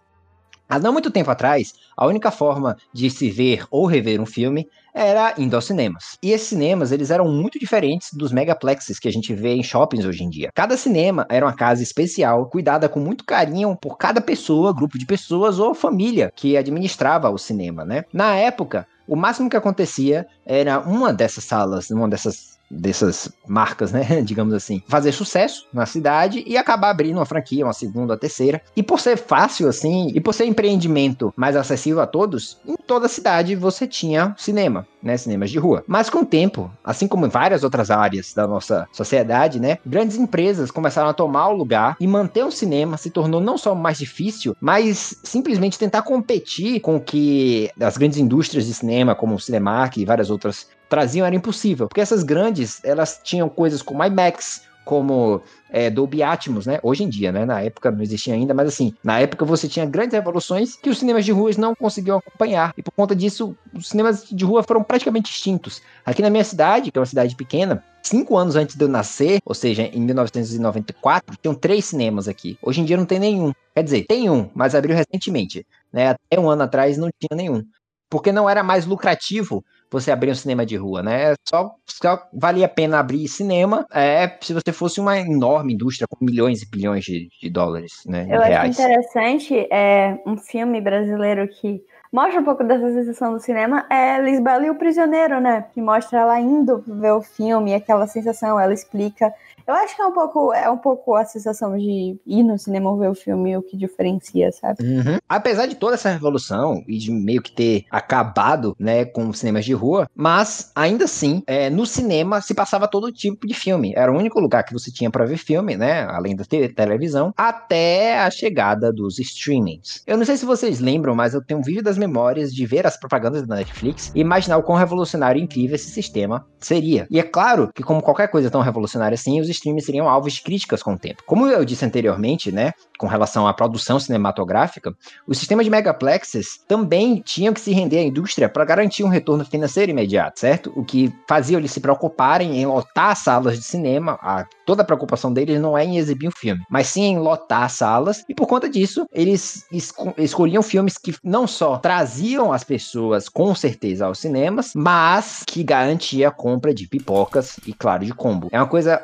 [0.68, 4.68] Há não muito tempo atrás, a única forma de se ver ou rever um filme
[4.94, 6.18] era indo aos cinemas.
[6.24, 10.06] E esses cinemas, eles eram muito diferentes dos megaplexes que a gente vê em shoppings
[10.06, 10.50] hoje em dia.
[10.56, 15.06] Cada cinema era uma casa especial, cuidada com muito carinho por cada pessoa, grupo de
[15.06, 18.06] pessoas ou família que administrava o cinema, né?
[18.12, 24.22] Na época, o máximo que acontecia era uma dessas salas, uma dessas dessas marcas, né,
[24.24, 28.62] digamos assim, fazer sucesso na cidade e acabar abrindo uma franquia, uma segunda, uma terceira.
[28.76, 33.06] E por ser fácil assim, e por ser empreendimento mais acessível a todos, em toda
[33.06, 35.84] a cidade você tinha cinema, né, cinemas de rua.
[35.88, 40.18] Mas com o tempo, assim como em várias outras áreas da nossa sociedade, né, grandes
[40.18, 43.98] empresas começaram a tomar o lugar e manter o cinema se tornou não só mais
[43.98, 49.40] difícil, mas simplesmente tentar competir com o que as grandes indústrias de cinema, como o
[49.40, 54.64] Cinemark e várias outras traziam era impossível, porque essas grandes, elas tinham coisas como IMAX,
[54.86, 56.80] como é, Dolby Atmos, né?
[56.84, 57.44] Hoje em dia, né?
[57.44, 61.00] Na época não existia ainda, mas assim, na época você tinha grandes revoluções que os
[61.00, 62.74] cinemas de ruas não conseguiam acompanhar.
[62.78, 65.82] E por conta disso, os cinemas de rua foram praticamente extintos.
[66.06, 69.40] Aqui na minha cidade, que é uma cidade pequena, cinco anos antes de eu nascer,
[69.44, 72.58] ou seja, em 1994, tinham três cinemas aqui.
[72.62, 73.52] Hoje em dia não tem nenhum.
[73.74, 75.66] Quer dizer, tem um, mas abriu recentemente.
[75.92, 76.10] Né?
[76.10, 77.64] Até um ano atrás não tinha nenhum.
[78.08, 81.34] Porque não era mais lucrativo você abrir um cinema de rua, né?
[81.48, 86.26] Só, só valia a pena abrir cinema é, se você fosse uma enorme indústria com
[86.26, 88.28] milhões e bilhões de, de dólares, né?
[88.30, 88.80] Eu acho reais.
[88.80, 91.82] interessante é um filme brasileiro que
[92.16, 95.66] mostra um pouco dessa sensação do cinema é Lisbela e o Prisioneiro, né?
[95.74, 99.34] Que mostra ela indo ver o filme, aquela sensação, ela explica.
[99.68, 102.96] Eu acho que é um pouco, é um pouco a sensação de ir no cinema
[102.98, 104.84] ver o filme o que diferencia, sabe?
[104.84, 105.18] Uhum.
[105.28, 109.74] Apesar de toda essa revolução e de meio que ter acabado, né, com cinemas de
[109.74, 113.92] rua, mas ainda assim, é, no cinema se passava todo tipo de filme.
[113.96, 116.04] Era o único lugar que você tinha para ver filme, né?
[116.04, 120.04] Além da te televisão, até a chegada dos streamings.
[120.06, 122.86] Eu não sei se vocês lembram, mas eu tenho um vídeo das memórias de ver
[122.86, 127.08] as propagandas da Netflix e imaginar o quão revolucionário e incrível esse sistema seria.
[127.10, 130.42] E é claro que, como qualquer coisa tão revolucionária assim, os streamings seriam alvos de
[130.42, 131.24] críticas com o tempo.
[131.26, 132.74] Como eu disse anteriormente, né?
[132.98, 134.94] Com relação à produção cinematográfica,
[135.28, 139.46] o sistema de megaplexes também tinham que se render à indústria para garantir um retorno
[139.46, 140.72] financeiro imediato, certo?
[140.76, 144.18] O que fazia eles se preocuparem em lotar salas de cinema.
[144.22, 147.70] A, toda a preocupação deles não é em exibir um filme, mas sim em lotar
[147.70, 148.24] salas.
[148.28, 153.54] E por conta disso, eles esco escolhiam filmes que não só traziam as pessoas com
[153.56, 158.50] certeza aos cinemas, mas que garantia a compra de pipocas e, claro, de combo.
[158.52, 159.02] É uma coisa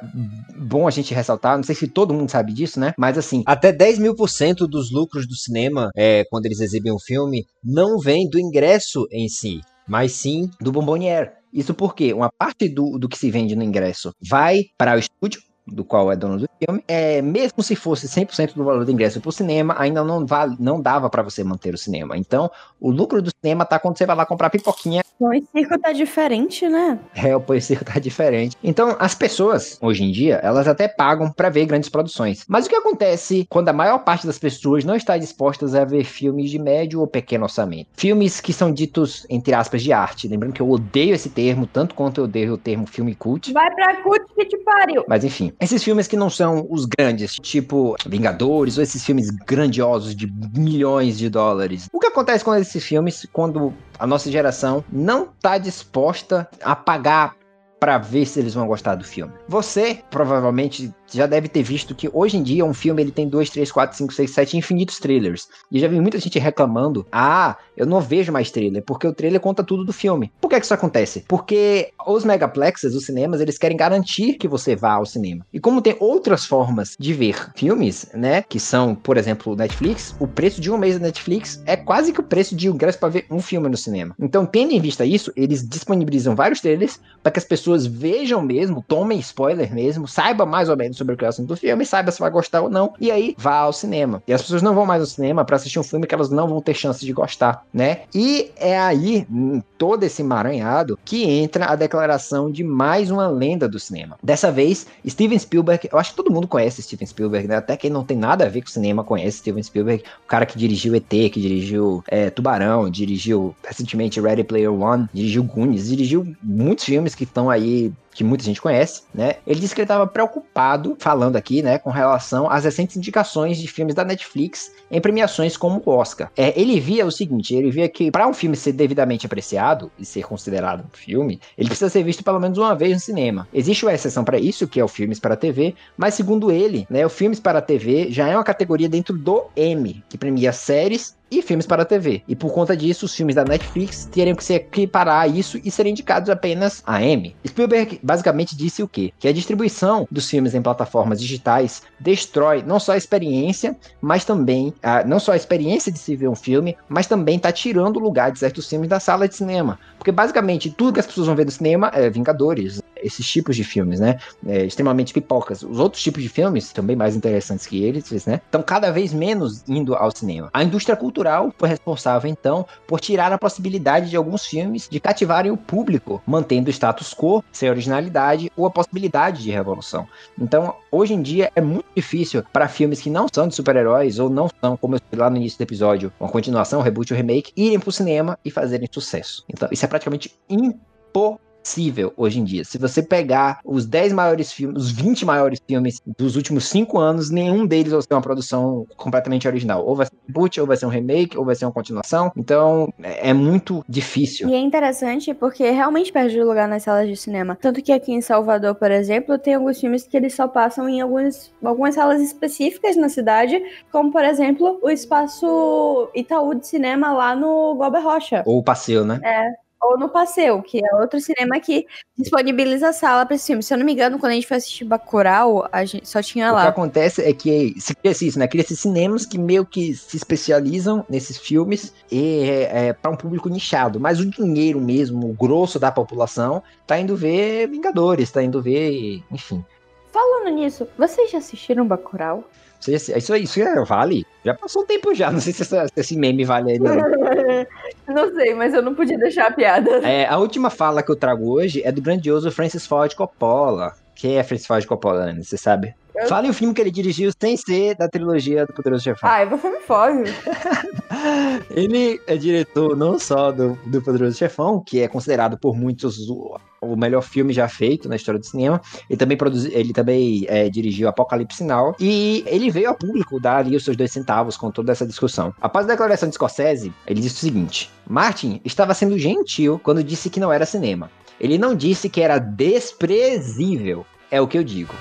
[0.58, 2.94] bom a gente ressaltar, não sei se todo mundo sabe disso, né?
[2.98, 6.92] Mas assim, até 10 mil por cento dos lucros do cinema, é, quando eles exibem
[6.92, 11.34] um filme, não vem do ingresso em si, mas sim do bombonier.
[11.54, 15.42] Isso porque uma parte do, do que se vende no ingresso vai para o estúdio,
[15.66, 19.20] do qual é dono do filme, é, mesmo se fosse 100% do valor do ingresso
[19.20, 22.18] para o cinema, ainda não, vale, não dava para você manter o cinema.
[22.18, 25.02] Então, o lucro do cinema tá quando você vai lá comprar pipoquinha.
[25.20, 27.00] O circo tá diferente, né?
[27.16, 28.58] É, o circo tá diferente.
[28.64, 32.44] Então, as pessoas, hoje em dia, elas até pagam para ver grandes produções.
[32.48, 36.04] Mas o que acontece quando a maior parte das pessoas não está dispostas a ver
[36.04, 37.90] filmes de médio ou pequeno orçamento?
[37.94, 40.28] Filmes que são ditos, entre aspas, de arte.
[40.28, 43.54] Lembrando que eu odeio esse termo, tanto quanto eu odeio o termo filme cult.
[43.54, 45.04] Vai pra cult que te pariu.
[45.08, 50.16] Mas enfim, esses filmes que não são os grandes, tipo Vingadores, ou esses filmes grandiosos
[50.16, 51.88] de milhões de dólares.
[51.92, 57.36] O que acontece com esses filmes quando a nossa geração não tá disposta a pagar
[57.80, 59.34] para ver se eles vão gostar do filme?
[59.48, 63.50] Você provavelmente já deve ter visto que hoje em dia um filme ele tem 2,
[63.50, 65.48] 3, 4, 5, 6, 7 infinitos trailers.
[65.72, 69.40] E já vi muita gente reclamando: ah, eu não vejo mais trailer, porque o trailer
[69.40, 70.32] conta tudo do filme.
[70.40, 71.26] Por que, que isso acontece?
[71.28, 75.46] Porque os megaplexes, os cinemas, eles querem garantir que você vá ao cinema.
[75.54, 80.28] E como tem outras formas de ver filmes, né, que são, por exemplo, Netflix, o
[80.28, 83.26] preço de um mês da Netflix é quase que o preço de ingresso para ver
[83.30, 84.16] um filme no cinema.
[84.20, 88.84] Então, tendo em vista isso, eles disponibilizam vários trailers para que as pessoas vejam mesmo,
[88.88, 92.20] tomem spoiler mesmo, saibam mais ou menos sobre é o assunto do filme, saiba se
[92.20, 94.22] vai gostar ou não, e aí vá ao cinema.
[94.28, 96.48] E as pessoas não vão mais ao cinema para assistir um filme que elas não
[96.48, 98.02] vão ter chance de gostar, né?
[98.14, 103.68] E é aí, em todo esse emaranhado, que entra a declaração de mais uma lenda
[103.68, 104.18] do cinema.
[104.22, 107.56] Dessa vez, Steven Spielberg, eu acho que todo mundo conhece Steven Spielberg, né?
[107.58, 110.58] Até quem não tem nada a ver com cinema conhece Steven Spielberg, o cara que
[110.58, 116.86] dirigiu ET, que dirigiu é, Tubarão, dirigiu recentemente Ready Player One, dirigiu Goonies, dirigiu muitos
[116.86, 119.36] filmes que estão aí que muita gente conhece, né?
[119.46, 123.68] Ele disse que ele estava preocupado, falando aqui, né, com relação às recentes indicações de
[123.68, 126.32] filmes da Netflix em premiações como o Oscar.
[126.36, 130.06] É, ele via o seguinte, ele via que para um filme ser devidamente apreciado e
[130.06, 133.48] ser considerado um filme, ele precisa ser visto pelo menos uma vez no cinema.
[133.54, 137.06] Existe uma exceção para isso, que é o filmes para TV, mas segundo ele, né,
[137.06, 141.42] o filmes para TV já é uma categoria dentro do M, que premia séries e
[141.42, 142.22] filmes para a TV.
[142.28, 145.72] E por conta disso, os filmes da Netflix teriam que se equiparar a isso e
[145.72, 147.34] serem indicados apenas a M.
[147.48, 149.14] Spielberg basicamente disse o quê?
[149.18, 154.74] Que a distribuição dos filmes em plataformas digitais destrói não só a experiência, mas também
[154.84, 158.00] a, não só a experiência de se ver um filme, mas também está tirando o
[158.00, 159.80] lugar de certos filmes da sala de cinema.
[160.02, 163.64] Porque basicamente tudo que as pessoas vão ver do cinema é Vingadores, esses tipos de
[163.64, 164.18] filmes, né?
[164.48, 165.62] É, extremamente pipocas.
[165.62, 168.42] Os outros tipos de filmes, também mais interessantes que eles, né?
[168.44, 170.50] Estão cada vez menos indo ao cinema.
[170.54, 175.52] A indústria cultural foi responsável, então, por tirar a possibilidade de alguns filmes de cativarem
[175.52, 180.08] o público, mantendo o status quo, sem originalidade ou a possibilidade de revolução.
[180.40, 184.32] Então, hoje em dia, é muito difícil para filmes que não são de super-heróis ou
[184.32, 187.18] não são, como eu falei lá no início do episódio, uma continuação, um reboot ou
[187.18, 189.44] remake, irem pro cinema e fazerem sucesso.
[189.48, 192.64] Então, isso é praticamente impossível possível hoje em dia.
[192.64, 197.30] Se você pegar os 10 maiores filmes, os 20 maiores filmes dos últimos 5 anos,
[197.30, 199.86] nenhum deles vai ser uma produção completamente original.
[199.86, 202.32] Ou vai ser um reboot, ou vai ser um remake, ou vai ser uma continuação.
[202.36, 204.50] Então, é, é muito difícil.
[204.50, 207.58] E é interessante porque realmente perde lugar nas salas de cinema.
[207.60, 211.02] Tanto que aqui em Salvador, por exemplo, tem alguns filmes que eles só passam em
[211.02, 217.36] alguns, algumas salas específicas na cidade, como, por exemplo, o espaço Itaú de cinema lá
[217.36, 218.44] no Gober Rocha.
[218.46, 219.20] Ou o Passeio, né?
[219.24, 223.64] É ou no Passeio, que é outro cinema que disponibiliza a sala para esse filme.
[223.64, 226.52] Se eu não me engano, quando a gente foi assistir Bacurau, a gente só tinha
[226.52, 226.60] lá.
[226.60, 228.48] O que acontece é que se cria isso, né?
[228.48, 233.16] Cria esses cinemas que meio que se especializam nesses filmes e é, é para um
[233.18, 234.00] público nichado.
[234.00, 239.24] Mas o dinheiro mesmo, o grosso da população, tá indo ver Vingadores, tá indo ver,
[239.32, 239.64] enfim.
[240.12, 242.44] Falando nisso, vocês já assistiram Bacurau?
[242.88, 244.26] Isso, isso, isso é- vale?
[244.44, 246.90] Já passou um tempo já, não sei se, essa- se esse meme vale ainda.
[248.08, 248.34] não.
[248.34, 249.90] sei, mas eu não podia deixar a piada.
[250.08, 253.94] É, a última fala que eu trago hoje é do grandioso Francis Ford Coppola.
[254.16, 255.44] Quem é Francis Ford Coppola, Anne?
[255.44, 255.96] Você sabe?
[256.16, 259.30] Eu- Fale o filme que ele dirigiu sem ser da trilogia do Poderoso Chefão.
[259.30, 260.24] Ai, você me foge.
[261.70, 266.58] Ele é diretor não só do, do Poderoso Chefão, que é considerado por muitos o,
[266.82, 268.82] o melhor filme já feito na história do cinema.
[269.10, 271.96] Ele também, produzi, ele também é, dirigiu Apocalipse Sinal.
[272.00, 275.54] E ele veio ao público dar ali os seus dois centavos com toda essa discussão.
[275.62, 280.30] Após a declaração de Scorsese, ele disse o seguinte: Martin estava sendo gentil quando disse
[280.30, 281.10] que não era cinema.
[281.40, 284.06] Ele não disse que era desprezível.
[284.30, 284.94] É o que eu digo.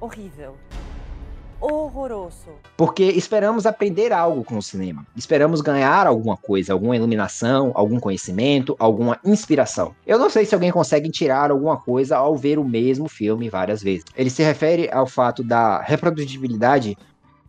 [0.00, 0.54] Horrível.
[1.60, 2.50] Horroroso.
[2.76, 5.04] Porque esperamos aprender algo com o cinema.
[5.16, 9.92] Esperamos ganhar alguma coisa, alguma iluminação, algum conhecimento, alguma inspiração.
[10.06, 13.82] Eu não sei se alguém consegue tirar alguma coisa ao ver o mesmo filme várias
[13.82, 14.04] vezes.
[14.16, 16.96] Ele se refere ao fato da reprodutibilidade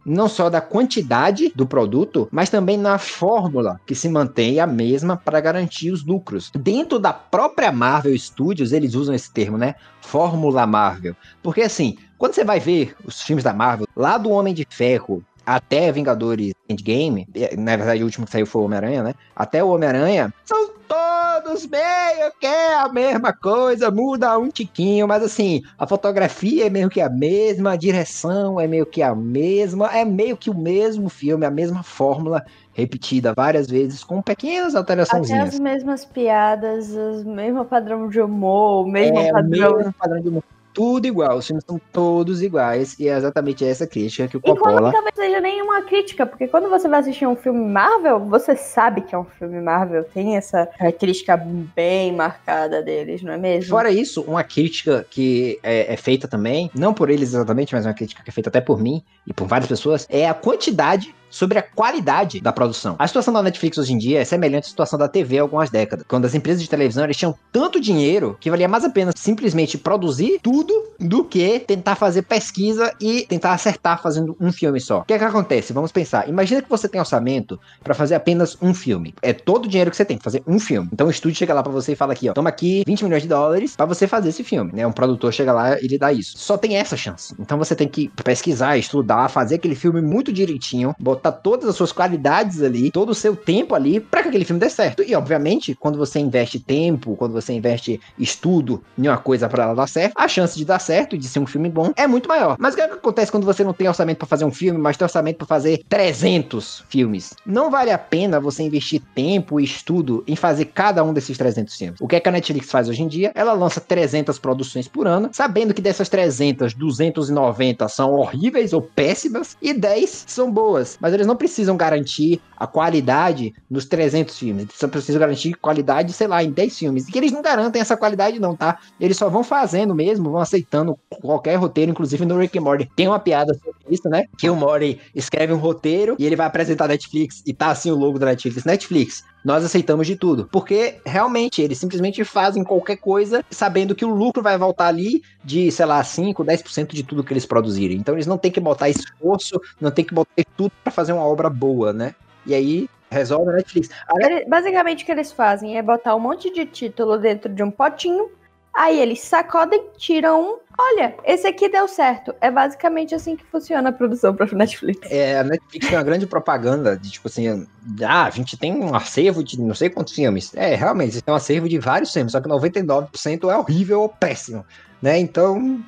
[0.03, 5.17] não só da quantidade do produto, mas também na fórmula que se mantém a mesma
[5.17, 6.51] para garantir os lucros.
[6.55, 9.75] Dentro da própria Marvel Studios, eles usam esse termo, né?
[10.01, 11.15] Fórmula Marvel.
[11.43, 15.23] Porque assim, quando você vai ver os filmes da Marvel, lá do Homem de Ferro
[15.45, 19.15] até Vingadores Endgame, na verdade o último que saiu foi o Homem-Aranha, né?
[19.35, 25.61] Até o Homem-Aranha, são todos meio que a mesma coisa, muda um tiquinho, mas assim,
[25.77, 30.05] a fotografia é meio que a mesma, a direção é meio que a mesma, é
[30.05, 32.43] meio que o mesmo filme, a mesma fórmula
[32.73, 35.53] repetida várias vezes com pequenas Até alteraçõezinhas.
[35.55, 39.77] as mesmas piadas, o mesmo padrão de humor, o mesmo É o padrão.
[39.77, 40.43] mesmo padrão de humor.
[40.79, 44.41] Tudo igual, os filmes são todos iguais, e é exatamente essa crítica que o E
[44.41, 48.55] quando Coppola talvez seja nenhuma crítica, porque quando você vai assistir um filme Marvel, você
[48.55, 53.71] sabe que é um filme Marvel, tem essa característica bem marcada deles, não é mesmo?
[53.71, 57.93] Fora isso, uma crítica que é, é feita também, não por eles exatamente, mas uma
[57.93, 61.59] crítica que é feita até por mim e por várias pessoas, é a quantidade sobre
[61.59, 62.95] a qualidade da produção.
[62.97, 65.69] A situação da Netflix hoje em dia é semelhante à situação da TV há algumas
[65.69, 69.11] décadas, quando as empresas de televisão eles tinham tanto dinheiro que valia mais a pena
[69.15, 74.99] simplesmente produzir tudo do que tentar fazer pesquisa e tentar acertar fazendo um filme só.
[74.99, 75.73] O que é que acontece?
[75.73, 76.27] Vamos pensar.
[76.27, 79.13] Imagina que você tem orçamento para fazer apenas um filme.
[79.21, 80.89] É todo o dinheiro que você tem pra fazer um filme.
[80.91, 83.21] Então o estúdio chega lá pra você e fala aqui, ó, toma aqui 20 milhões
[83.21, 84.85] de dólares pra você fazer esse filme, né?
[84.85, 86.37] Um produtor chega lá e lhe dá isso.
[86.37, 87.33] Só tem essa chance.
[87.39, 91.91] Então você tem que pesquisar, estudar, fazer aquele filme muito direitinho, botar todas as suas
[91.91, 95.03] qualidades ali, todo o seu tempo ali pra que aquele filme dê certo.
[95.03, 99.73] E obviamente, quando você investe tempo, quando você investe estudo em uma coisa pra ela
[99.73, 102.27] dar certo, a chance de dar certo e de ser um filme bom é muito
[102.27, 102.55] maior.
[102.59, 104.97] Mas o que, é acontece quando você não tem orçamento pra fazer um filme, mas
[104.97, 107.33] tem orçamento pra fazer 300 filmes?
[107.45, 111.75] Não vale a pena você investir tempo e estudo em fazer cada um desses 300
[111.75, 112.01] filmes.
[112.01, 113.31] O que, é que a Netflix faz hoje em dia?
[113.35, 119.57] Ela lança 300 produções por ano, sabendo que dessas 300, 290 são horríveis ou péssimas
[119.61, 120.97] e 10 são boas.
[120.99, 124.63] Mas eles não precisam garantir a qualidade nos 300 filmes.
[124.63, 127.07] Eles só precisam garantir qualidade, sei lá, em 10 filmes.
[127.07, 128.79] E que eles não garantem essa qualidade não, tá?
[128.99, 132.89] Eles só vão fazendo mesmo, vão aceitando qualquer roteiro, inclusive no Rick and Morty.
[132.95, 134.23] Tem uma piada sobre isso, né?
[134.37, 137.91] Que o Morty escreve um roteiro e ele vai apresentar a Netflix e tá assim
[137.91, 138.63] o logo da Netflix.
[138.63, 140.47] Netflix, nós aceitamos de tudo.
[140.51, 145.71] Porque realmente eles simplesmente fazem qualquer coisa sabendo que o lucro vai voltar ali de,
[145.71, 147.97] sei lá, 5, 10% de tudo que eles produzirem.
[147.97, 151.25] Então eles não tem que botar esforço, não tem que botar tudo pra fazer uma
[151.25, 152.15] obra boa, né?
[152.45, 153.89] E aí resolve a Netflix.
[154.07, 157.71] A basicamente o que eles fazem é botar um monte de título dentro de um
[157.71, 158.29] potinho,
[158.73, 160.59] aí eles sacodem, tiram um.
[160.77, 162.33] Olha, esse aqui deu certo.
[162.39, 165.11] É basicamente assim que funciona a produção pra Netflix.
[165.11, 167.67] É, a Netflix tem uma grande propaganda de tipo assim,
[168.01, 170.53] ah, a gente tem um acervo de não sei quantos filmes.
[170.55, 174.65] É, realmente, tem um acervo de vários filmes, só que 99% é horrível ou péssimo,
[175.01, 175.19] né?
[175.19, 175.83] Então,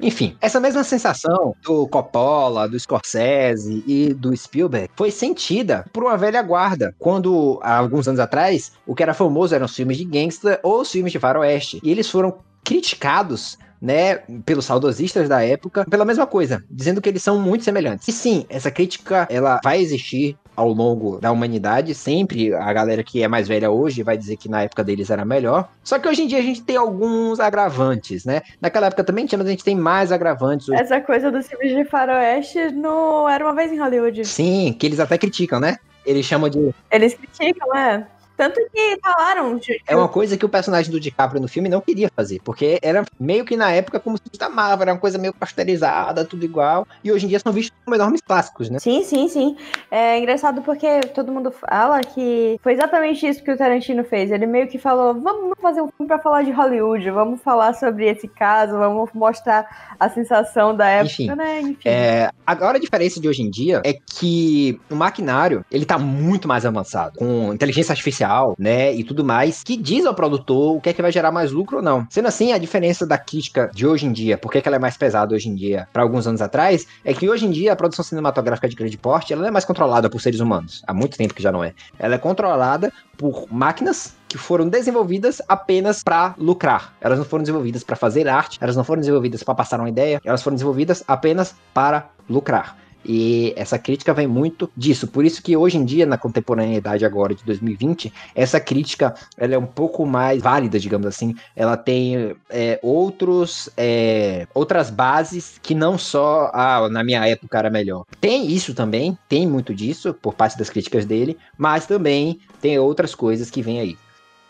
[0.00, 6.16] enfim, essa mesma sensação do Coppola, do Scorsese e do Spielberg foi sentida por uma
[6.16, 10.04] velha guarda, quando há alguns anos atrás, o que era famoso eram os filmes de
[10.04, 15.84] gangster ou os filmes de faroeste, e eles foram criticados né, pelos saudosistas da época,
[15.90, 18.06] pela mesma coisa, dizendo que eles são muito semelhantes.
[18.06, 23.22] E sim, essa crítica, ela vai existir ao longo da humanidade, sempre a galera que
[23.22, 25.68] é mais velha hoje vai dizer que na época deles era melhor.
[25.82, 28.42] Só que hoje em dia a gente tem alguns agravantes, né?
[28.60, 30.80] Naquela época também tinha, mas a gente tem mais agravantes hoje.
[30.80, 34.24] Essa coisa dos filmes de faroeste no Era Uma Vez em Hollywood.
[34.24, 35.78] Sim, que eles até criticam, né?
[36.04, 38.06] Eles chamam de Eles criticam, é.
[38.42, 39.56] Tanto que falaram.
[39.56, 42.78] de- É uma coisa que o personagem do DiCaprio no filme não queria fazer, porque
[42.82, 46.86] era meio que na época como se Marvel, era uma coisa meio pasteurizada, tudo igual,
[47.02, 48.78] e hoje em dia são vistos como enormes clássicos, né?
[48.78, 49.56] Sim, sim, sim.
[49.90, 54.30] É engraçado porque todo mundo fala que foi exatamente isso que o Tarantino fez.
[54.30, 58.08] Ele meio que falou: vamos fazer um filme pra falar de Hollywood, vamos falar sobre
[58.08, 61.60] esse caso, vamos mostrar a sensação da época, Enfim, né?
[61.60, 61.88] Enfim.
[61.88, 66.48] É, agora a diferença de hoje em dia é que o maquinário, ele tá muito
[66.48, 70.90] mais avançado, com inteligência artificial, né, e tudo mais, que diz ao produtor o que
[70.90, 72.06] é que vai gerar mais lucro ou não.
[72.10, 74.80] Sendo assim, a diferença da crítica de hoje em dia, por que que ela é
[74.80, 77.76] mais pesada hoje em dia para alguns anos atrás, é que hoje em dia a
[77.76, 80.82] produção cinematográfica de grande porte, ela não é mais controlada por seres humanos.
[80.86, 81.74] Há muito tempo que já não é.
[81.98, 86.94] Ela é controlada por máquinas que foram desenvolvidas apenas para lucrar.
[87.00, 90.20] Elas não foram desenvolvidas para fazer arte, elas não foram desenvolvidas para passar uma ideia,
[90.24, 92.76] elas foram desenvolvidas apenas para lucrar.
[93.04, 95.06] E essa crítica vem muito disso.
[95.08, 99.58] Por isso que hoje em dia, na contemporaneidade agora de 2020, essa crítica ela é
[99.58, 101.34] um pouco mais válida, digamos assim.
[101.56, 107.70] Ela tem é, outros, é, outras bases que não só, ah, na minha época era
[107.70, 108.04] melhor.
[108.20, 113.14] Tem isso também, tem muito disso por parte das críticas dele, mas também tem outras
[113.14, 113.98] coisas que vêm aí.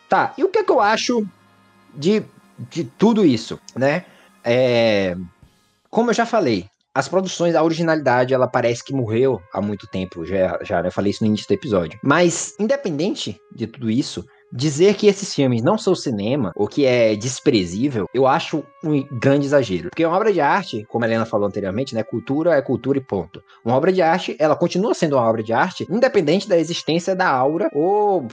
[0.09, 1.27] Tá, e o que é que eu acho
[1.95, 2.23] de,
[2.71, 4.05] de tudo isso, né?
[4.45, 5.17] É,
[5.89, 10.25] como eu já falei, as produções, a originalidade, ela parece que morreu há muito tempo,
[10.25, 10.89] já, já né?
[10.89, 11.99] eu falei isso no início do episódio.
[12.03, 17.17] Mas, independente de tudo isso, dizer que esses filmes não são cinema, ou que é
[17.17, 19.89] desprezível, eu acho um grande exagero.
[19.89, 23.01] Porque uma obra de arte, como a Helena falou anteriormente, né, cultura é cultura e
[23.01, 23.43] ponto.
[23.65, 27.29] Uma obra de arte, ela continua sendo uma obra de arte, independente da existência da
[27.29, 28.27] aura ou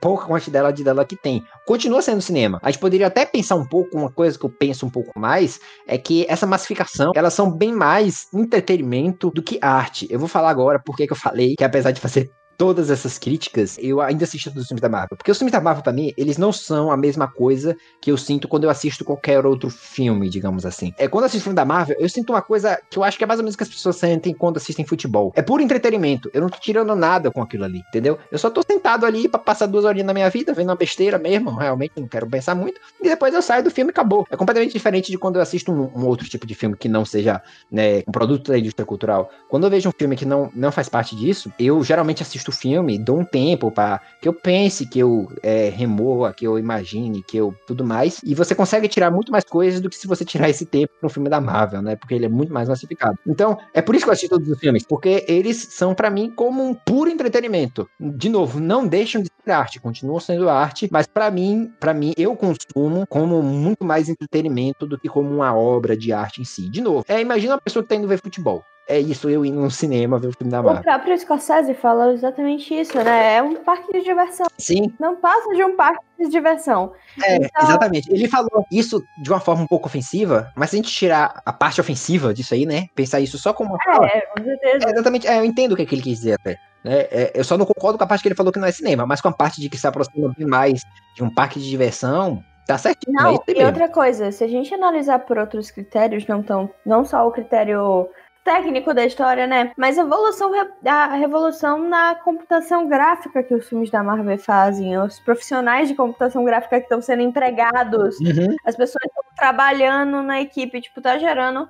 [0.00, 1.42] pouca quantidade dela que tem.
[1.66, 2.60] Continua sendo cinema.
[2.62, 5.58] A gente poderia até pensar um pouco, uma coisa que eu penso um pouco mais,
[5.86, 10.06] é que essa massificação, elas são bem mais entretenimento do que arte.
[10.10, 13.76] Eu vou falar agora porque que eu falei que apesar de fazer todas essas críticas,
[13.80, 15.16] eu ainda assisto todos os filmes da Marvel.
[15.16, 18.16] Porque os filmes da Marvel, pra mim, eles não são a mesma coisa que eu
[18.16, 20.92] sinto quando eu assisto qualquer outro filme, digamos assim.
[20.98, 23.24] É quando eu assisto filme da Marvel, eu sinto uma coisa que eu acho que
[23.24, 25.32] é mais ou menos que as pessoas sentem quando assistem futebol.
[25.34, 26.30] É puro entretenimento.
[26.32, 28.18] Eu não tô tirando nada com aquilo ali, entendeu?
[28.30, 31.18] Eu só tô sentado ali pra passar duas horinhas na minha vida, vendo uma besteira
[31.18, 32.80] mesmo, realmente não quero pensar muito.
[33.00, 34.26] E depois eu saio do filme e acabou.
[34.30, 37.04] É completamente diferente de quando eu assisto um, um outro tipo de filme que não
[37.04, 39.30] seja, né, um produto da indústria cultural.
[39.48, 42.52] Quando eu vejo um filme que não, não faz parte disso, eu geralmente assisto o
[42.52, 47.22] filme, dou um tempo para que eu pense, que eu é, remova, que eu imagine,
[47.22, 48.20] que eu tudo mais.
[48.24, 51.06] E você consegue tirar muito mais coisas do que se você tirar esse tempo para
[51.06, 51.96] um filme da Marvel, né?
[51.96, 53.18] Porque ele é muito mais massificado.
[53.26, 56.30] Então, é por isso que eu assisto todos os filmes, porque eles são para mim
[56.34, 57.88] como um puro entretenimento.
[58.00, 62.12] De novo, não deixam de ser arte, continuam sendo arte, mas para mim, para mim
[62.16, 66.68] eu consumo como muito mais entretenimento do que como uma obra de arte em si.
[66.68, 68.62] De novo, é, imagina uma pessoa que tá indo ver futebol.
[68.86, 70.82] É isso, eu indo no cinema ver o filme da O Marvel.
[70.82, 73.36] próprio Scorsese falou exatamente isso, né?
[73.36, 74.46] É um parque de diversão.
[74.58, 76.92] Sim, Não passa de um parque de diversão.
[77.22, 78.12] É, Então- exatamente.
[78.12, 81.52] Ele falou isso de uma forma um pouco ofensiva, mas se a gente tirar a
[81.52, 82.88] parte ofensiva disso aí, né?
[82.94, 84.86] Pensar isso só como uma fala, É, com certeza.
[84.86, 85.26] é, exatamente.
[85.26, 86.58] É, eu entendo o que, é que ele quis dizer até.
[86.84, 86.98] Né?
[87.10, 89.06] É, eu só não concordo com a parte que ele falou que não é cinema,
[89.06, 90.82] mas com a parte de que se aproxima bem mais
[91.16, 93.18] de um parque de diversão, tá certinho.
[93.18, 96.68] é Não, aí e outra coisa, se a gente analisar por outros critérios, não, tão,
[96.84, 98.06] não só o critério
[98.44, 99.72] técnico da história, né?
[99.76, 100.52] Mas a evolução,
[100.86, 106.44] a revolução na computação gráfica que os filmes da Marvel fazem, os profissionais de computação
[106.44, 108.54] gráfica que estão sendo empregados, Uhum.
[108.64, 111.68] as pessoas estão trabalhando na equipe, tipo, tá gerando.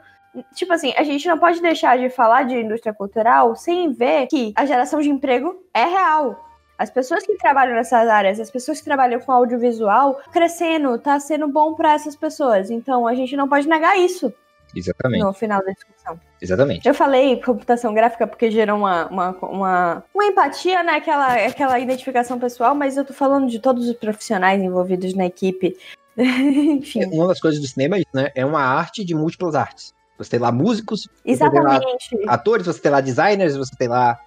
[0.54, 4.52] Tipo assim, a gente não pode deixar de falar de indústria cultural sem ver que
[4.56, 6.44] a geração de emprego é real.
[6.76, 11.46] As pessoas que trabalham nessas áreas, as pessoas que trabalham com audiovisual, crescendo, tá sendo
[11.46, 12.68] bom para essas pessoas.
[12.68, 14.34] Então a gente não pode negar isso
[14.74, 16.18] Exatamente, no final da discussão.
[16.40, 16.86] exatamente.
[16.86, 20.92] Eu falei computação gráfica porque gerou uma, uma, uma, uma empatia, né?
[20.92, 25.76] Aquela, aquela identificação pessoal, mas eu tô falando de todos os profissionais envolvidos na equipe.
[26.16, 27.04] Enfim.
[27.06, 28.30] Uma das coisas do cinema é isso, né?
[28.34, 29.94] É uma arte de múltiplas artes.
[30.18, 32.16] Você tem lá músicos, você tem lá Exatamente.
[32.28, 34.18] atores, você tem lá designers, você tem lá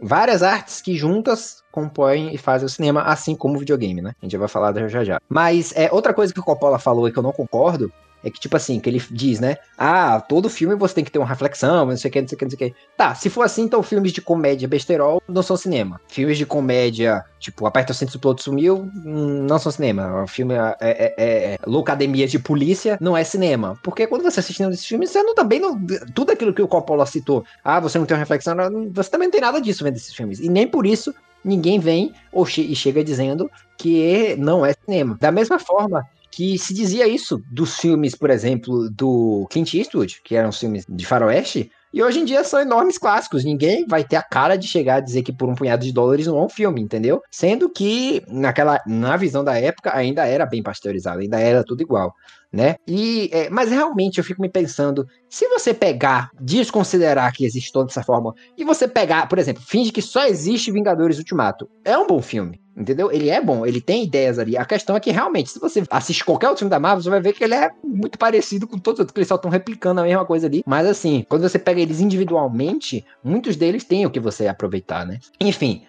[0.00, 4.14] várias artes que juntas compõem e fazem o cinema, assim como o videogame, né?
[4.20, 5.20] A gente já vai falar já já.
[5.28, 7.92] Mas é outra coisa que o Coppola falou e que eu não concordo
[8.24, 9.56] é que, tipo assim, que ele diz, né?
[9.78, 12.36] Ah, todo filme você tem que ter uma reflexão, não sei o que, não sei
[12.36, 12.78] o que, não sei o que.
[12.96, 16.00] Tá, se for assim, então filmes de comédia besterol não são cinema.
[16.08, 20.22] Filmes de comédia, tipo, Aperta o Cinto, o Piloto Sumiu, hum, não são cinema.
[20.22, 23.78] O filme é, é, é, é Loucademia de Polícia não é cinema.
[23.82, 25.78] Porque quando você assiste desses filmes, você não, também não...
[26.14, 28.56] Tudo aquilo que o Coppola citou, ah, você não tem uma reflexão,
[28.92, 30.40] você também não tem nada disso vendo esses filmes.
[30.40, 31.14] E nem por isso
[31.44, 33.48] ninguém vem ou che e chega dizendo
[33.78, 35.16] que não é cinema.
[35.20, 36.04] Da mesma forma
[36.36, 41.06] que se dizia isso dos filmes, por exemplo, do Clint Eastwood, que eram filmes de
[41.06, 43.42] faroeste, E hoje em dia são enormes clássicos.
[43.42, 46.26] Ninguém vai ter a cara de chegar a dizer que por um punhado de dólares
[46.26, 47.22] não é um filme, entendeu?
[47.30, 52.14] Sendo que naquela, na visão da época ainda era bem pasteurizado, ainda era tudo igual.
[52.52, 52.76] Né?
[52.86, 57.90] E, é, mas realmente eu fico me pensando, se você pegar, desconsiderar que existe toda
[57.90, 62.06] essa forma, e você pegar, por exemplo, finge que só existe Vingadores Ultimato, é um
[62.06, 62.60] bom filme.
[62.76, 63.10] Entendeu?
[63.10, 64.54] Ele é bom, ele tem ideias ali.
[64.54, 67.22] A questão é que realmente, se você assiste qualquer outro filme da Marvel, você vai
[67.22, 70.02] ver que ele é muito parecido com todos os outros, que eles só estão replicando
[70.02, 70.62] a mesma coisa ali.
[70.66, 75.18] Mas assim, quando você pega eles individualmente, muitos deles têm o que você aproveitar, né?
[75.40, 75.84] Enfim,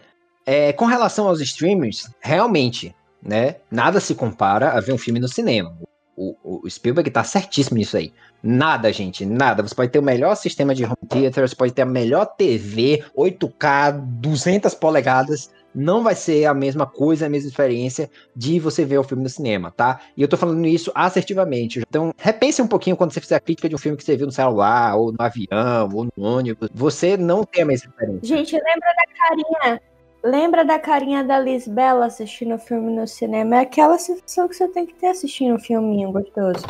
[0.46, 3.56] é, com relação aos streamers, realmente, né?
[3.70, 5.78] Nada se compara a ver um filme no cinema.
[6.18, 8.12] O, o, Spielberg tá certíssimo nisso aí.
[8.42, 9.62] Nada, gente, nada.
[9.62, 13.06] Você pode ter o melhor sistema de home theater, você pode ter a melhor TV,
[13.16, 18.98] 8K, 200 polegadas não vai ser a mesma coisa, a mesma experiência de você ver
[18.98, 20.02] o filme no cinema, tá?
[20.18, 21.84] E eu tô falando isso assertivamente.
[21.88, 24.26] Então, repense um pouquinho quando você fizer a crítica de um filme que você viu
[24.26, 26.70] no celular, ou no avião, ou no ônibus.
[26.74, 28.38] Você não tem a mesma experiência.
[28.38, 29.82] Gente, lembra da carinha
[30.24, 33.58] Lembra da carinha da Lisbela assistindo o filme no cinema?
[33.58, 36.66] É aquela sensação que você tem que ter assistindo um filminho gostoso.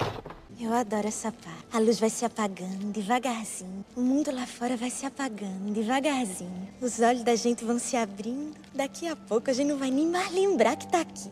[0.59, 1.65] Eu adoro essa parte.
[1.71, 3.85] A luz vai se apagando devagarzinho.
[3.95, 6.67] O mundo lá fora vai se apagando devagarzinho.
[6.81, 8.55] Os olhos da gente vão se abrindo.
[8.73, 11.29] Daqui a pouco a gente não vai nem mais lembrar que tá aqui.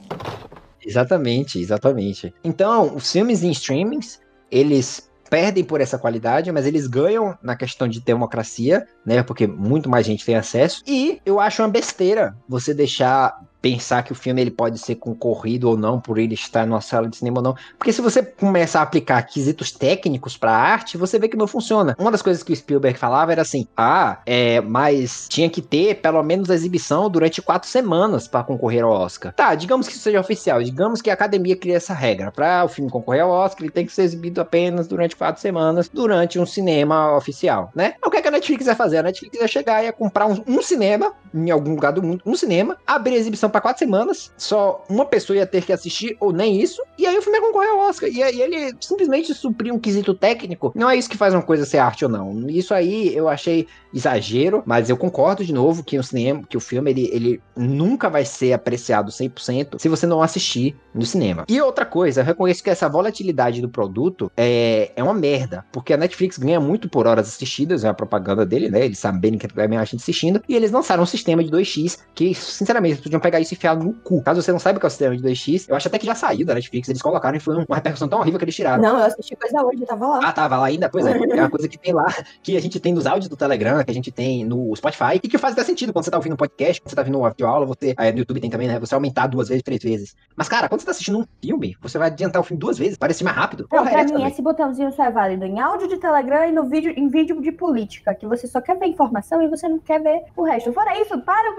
[0.85, 2.33] Exatamente, exatamente.
[2.43, 7.87] Então, os filmes em streamings, eles perdem por essa qualidade, mas eles ganham na questão
[7.87, 9.23] de democracia, né?
[9.23, 10.83] Porque muito mais gente tem acesso.
[10.85, 15.67] E eu acho uma besteira você deixar pensar que o filme ele pode ser concorrido
[15.67, 17.55] ou não por ele estar numa sala de cinema ou não.
[17.79, 21.95] Porque se você começa a aplicar quesitos técnicos para arte, você vê que não funciona.
[21.97, 25.95] Uma das coisas que o Spielberg falava era assim: ah, é, mas tinha que ter
[25.95, 29.33] pelo menos a exibição durante quatro semanas para concorrer ao Oscar.
[29.33, 32.31] Tá, digamos que isso seja oficial, digamos que a academia cria essa regra.
[32.31, 35.89] Para o filme concorrer ao Oscar, ele tem que ser exibido apenas durante quatro semanas,
[35.91, 37.95] durante um cinema oficial, né?
[38.05, 38.97] O que, é que a Netflix ia fazer?
[38.97, 42.21] A Netflix ia chegar e ia comprar um, um cinema, em algum lugar do mundo,
[42.23, 46.17] um cinema, abrir a exibição para quatro semanas, só uma pessoa ia ter que assistir,
[46.19, 48.09] ou nem isso, e aí o filme ia concorrer ao Oscar.
[48.09, 50.73] E aí ele simplesmente supriu um quesito técnico.
[50.75, 52.49] Não é isso que faz uma coisa ser arte ou não.
[52.49, 56.59] Isso aí eu achei exagero, mas eu concordo de novo que o cinema, que o
[56.59, 61.45] filme ele, ele nunca vai ser apreciado 100% se você não assistir no cinema.
[61.47, 65.93] E outra coisa, eu reconheço que essa volatilidade do produto é, é uma merda, porque
[65.93, 68.83] a Netflix ganha muito por horas assistidas, é a propaganda dele, né?
[68.83, 72.35] Eles sabem que vai a gente assistindo, e eles lançaram um sistema de 2x que,
[72.35, 74.21] sinceramente, eles podiam pegar isso e enfiar no cu.
[74.21, 76.05] Caso você não saiba o que é o sistema de 2x, eu acho até que
[76.05, 78.81] já saiu da Netflix, eles colocaram e foi uma repercussão tão horrível que eles tiraram.
[78.81, 80.19] Não, eu assisti coisa hoje, eu tava lá.
[80.23, 80.89] Ah, tava lá ainda?
[80.89, 81.11] Pois é.
[81.11, 82.07] É uma coisa que tem lá,
[82.43, 85.27] que a gente tem nos áudios do Telegram, que a gente tem no Spotify, e
[85.27, 87.29] que faz até sentido quando você tá ouvindo um podcast, quando você tá ouvindo uma
[87.29, 88.79] videoaula, você, aí no YouTube tem também, né?
[88.79, 90.15] Você aumentar duas vezes, três vezes.
[90.35, 92.97] Mas, cara, quando você tá assistindo um filme, você vai adiantar o filme duas vezes,
[92.97, 93.67] parece mais rápido.
[93.71, 96.93] Não, pra mim, esse botãozinho só é válido em áudio de Telegram e no vídeo,
[96.95, 100.23] em vídeo de política, que você só quer ver informação e você não quer ver
[100.35, 100.71] o resto.
[100.73, 101.55] Fora isso, para,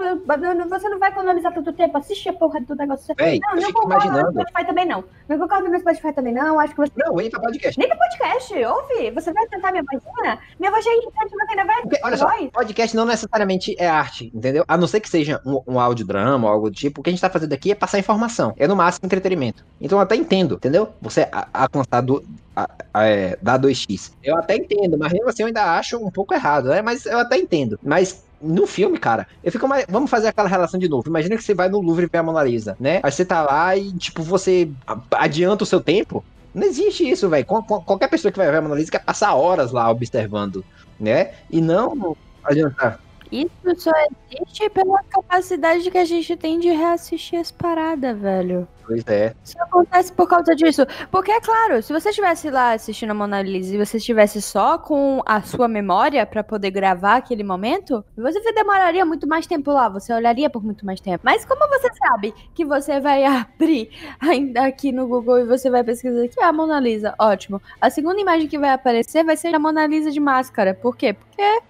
[0.69, 3.15] você não vai economizar tanto tempo, assiste a porra do negócio.
[3.17, 4.33] Véi, não, não concordo imaginando.
[4.33, 5.05] no Spotify também não.
[5.29, 6.93] Não concordo no Spotify também não, acho que você...
[6.97, 7.79] Não, nem pra podcast.
[7.79, 10.39] Nem pra podcast, ouve, você vai tentar minha vozinha?
[10.59, 11.83] Minha voz é irritante, você ainda vai...
[11.83, 14.65] Porque, olha só, podcast não necessariamente é arte, entendeu?
[14.69, 17.13] A não ser que seja um, um audiodrama ou algo do tipo, o que a
[17.13, 18.55] gente tá fazendo aqui é passar informação.
[18.57, 19.65] É no máximo entretenimento.
[19.81, 20.91] Então eu até entendo, entendeu?
[21.01, 24.13] Você alcançar do, a, a, é, dar 2x.
[24.23, 26.81] Eu até entendo, mas mesmo assim eu ainda acho um pouco errado, né?
[26.81, 27.79] Mas eu até entendo.
[27.83, 29.87] Mas no filme, cara, eu fico mais.
[29.89, 31.09] Vamos fazer aquela relação de novo.
[31.09, 33.01] Imagina que você vai no Louvre ver a Mona Lisa, né?
[33.03, 34.71] Aí você tá lá e, tipo, você
[35.13, 36.25] adianta o seu tempo.
[36.55, 37.45] Não existe isso, velho.
[37.45, 40.65] Qualquer pessoa que vai ver a Mona Lisa quer passar horas lá observando,
[40.99, 41.33] né?
[41.51, 43.01] E não adiantar.
[43.31, 43.93] Isso só
[44.31, 48.69] existe pela capacidade que a gente tem de reassistir as paradas, velho.
[48.87, 49.35] Pois é.
[49.45, 50.87] Isso acontece por causa disso.
[51.11, 54.79] Porque, é claro, se você estivesse lá assistindo a Mona Lisa e você estivesse só
[54.79, 59.89] com a sua memória para poder gravar aquele momento, você demoraria muito mais tempo lá,
[59.89, 61.21] você olharia por muito mais tempo.
[61.25, 65.83] Mas como você sabe que você vai abrir ainda aqui no Google e você vai
[65.83, 67.15] pesquisar aqui a Mona Lisa?
[67.19, 67.61] Ótimo.
[67.81, 70.75] A segunda imagem que vai aparecer vai ser a Mona Lisa de máscara.
[70.75, 71.13] Por quê?
[71.13, 71.61] Porque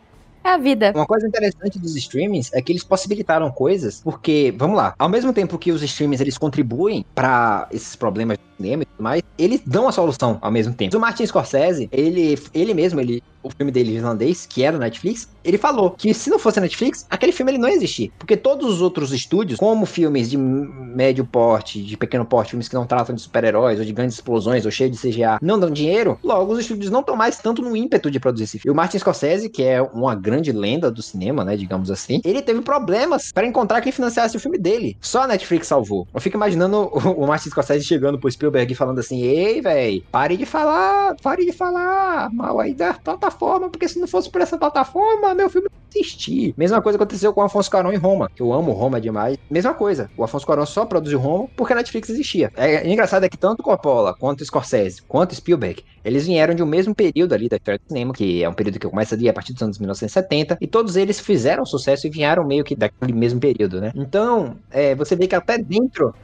[0.47, 0.93] é a vida.
[0.95, 5.33] Uma coisa interessante dos streamings é que eles possibilitaram coisas, porque, vamos lá, ao mesmo
[5.33, 9.89] tempo que os streamings eles contribuem para esses problemas cinema e tudo mais, eles dão
[9.89, 10.97] a solução ao mesmo tempo.
[10.97, 15.57] O Martin Scorsese, ele, ele mesmo, ele o filme dele irlandês, que era Netflix, ele
[15.57, 18.13] falou que se não fosse Netflix, aquele filme ele não ia existir.
[18.19, 22.75] Porque todos os outros estúdios, como filmes de médio porte, de pequeno porte, filmes que
[22.75, 26.19] não tratam de super-heróis ou de grandes explosões ou cheios de CGA, não dão dinheiro,
[26.23, 28.73] logo os estúdios não estão mais tanto no ímpeto de produzir esse filme.
[28.73, 32.61] O Martin Scorsese, que é uma grande lenda do cinema, né, digamos assim, ele teve
[32.61, 34.97] problemas para encontrar quem financiasse o filme dele.
[35.01, 36.09] Só a Netflix salvou.
[36.13, 40.37] Eu fico imaginando o Martin Scorsese chegando pro Spielberg Spielberg falando assim: ei, velho, pare
[40.37, 44.57] de falar, pare de falar mal aí da plataforma, porque se não fosse por essa
[44.57, 46.55] plataforma, meu filme não existir.
[46.57, 49.37] Mesma coisa aconteceu com o Afonso Cuarón em Roma, que eu amo Roma demais.
[49.51, 52.53] Mesma coisa, o Afonso Cuarón só produziu Roma porque a Netflix existia.
[52.57, 56.67] É, é engraçado é que tanto Coppola, quanto Scorsese, quanto Spielberg, eles vieram de um
[56.67, 59.33] mesmo período ali da história do cinema, que é um período que começa ali a
[59.33, 63.41] partir dos anos 1970, e todos eles fizeram sucesso e vieram meio que daquele mesmo
[63.41, 63.93] período, né?
[63.95, 66.15] Então, é, você vê que até dentro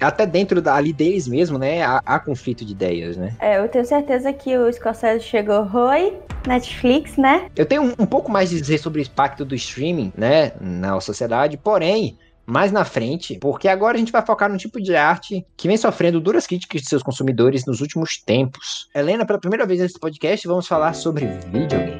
[0.00, 3.34] até dentro da, ali deles mesmo, né, há, há, conflito de ideias, né?
[3.38, 6.14] É, eu tenho certeza que o Scorsese chegou, oi,
[6.46, 7.48] Netflix, né?
[7.56, 11.00] Eu tenho um, um pouco mais de dizer sobre o impacto do streaming, né, na
[11.00, 15.46] sociedade, porém, mais na frente, porque agora a gente vai focar num tipo de arte
[15.56, 18.88] que vem sofrendo duras críticas de seus consumidores nos últimos tempos.
[18.94, 21.99] Helena, pela primeira vez nesse podcast, vamos falar sobre videogame.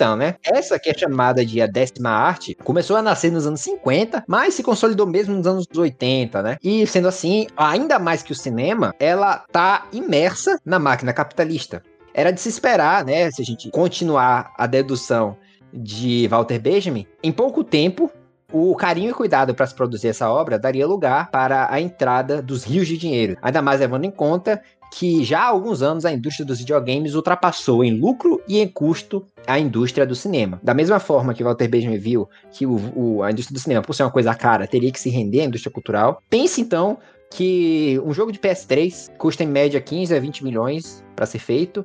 [0.00, 0.36] Então, né?
[0.42, 4.54] Essa que é chamada de a décima arte começou a nascer nos anos 50, mas
[4.54, 6.56] se consolidou mesmo nos anos 80, né?
[6.64, 11.82] E sendo assim, ainda mais que o cinema, ela tá imersa na máquina capitalista.
[12.14, 13.30] Era de se esperar, né?
[13.30, 15.36] Se a gente continuar a dedução
[15.70, 18.10] de Walter Benjamin, em pouco tempo
[18.50, 22.64] o carinho e cuidado para se produzir essa obra daria lugar para a entrada dos
[22.64, 26.44] rios de dinheiro, ainda mais levando em conta que já há alguns anos a indústria
[26.44, 30.60] dos videogames ultrapassou em lucro e em custo a indústria do cinema.
[30.62, 33.94] Da mesma forma que Walter Benjamin viu que o, o, a indústria do cinema, por
[33.94, 36.98] ser uma coisa cara, teria que se render à indústria cultural, pense então
[37.30, 41.84] que um jogo de PS3 custa em média 15 a 20 milhões para ser feito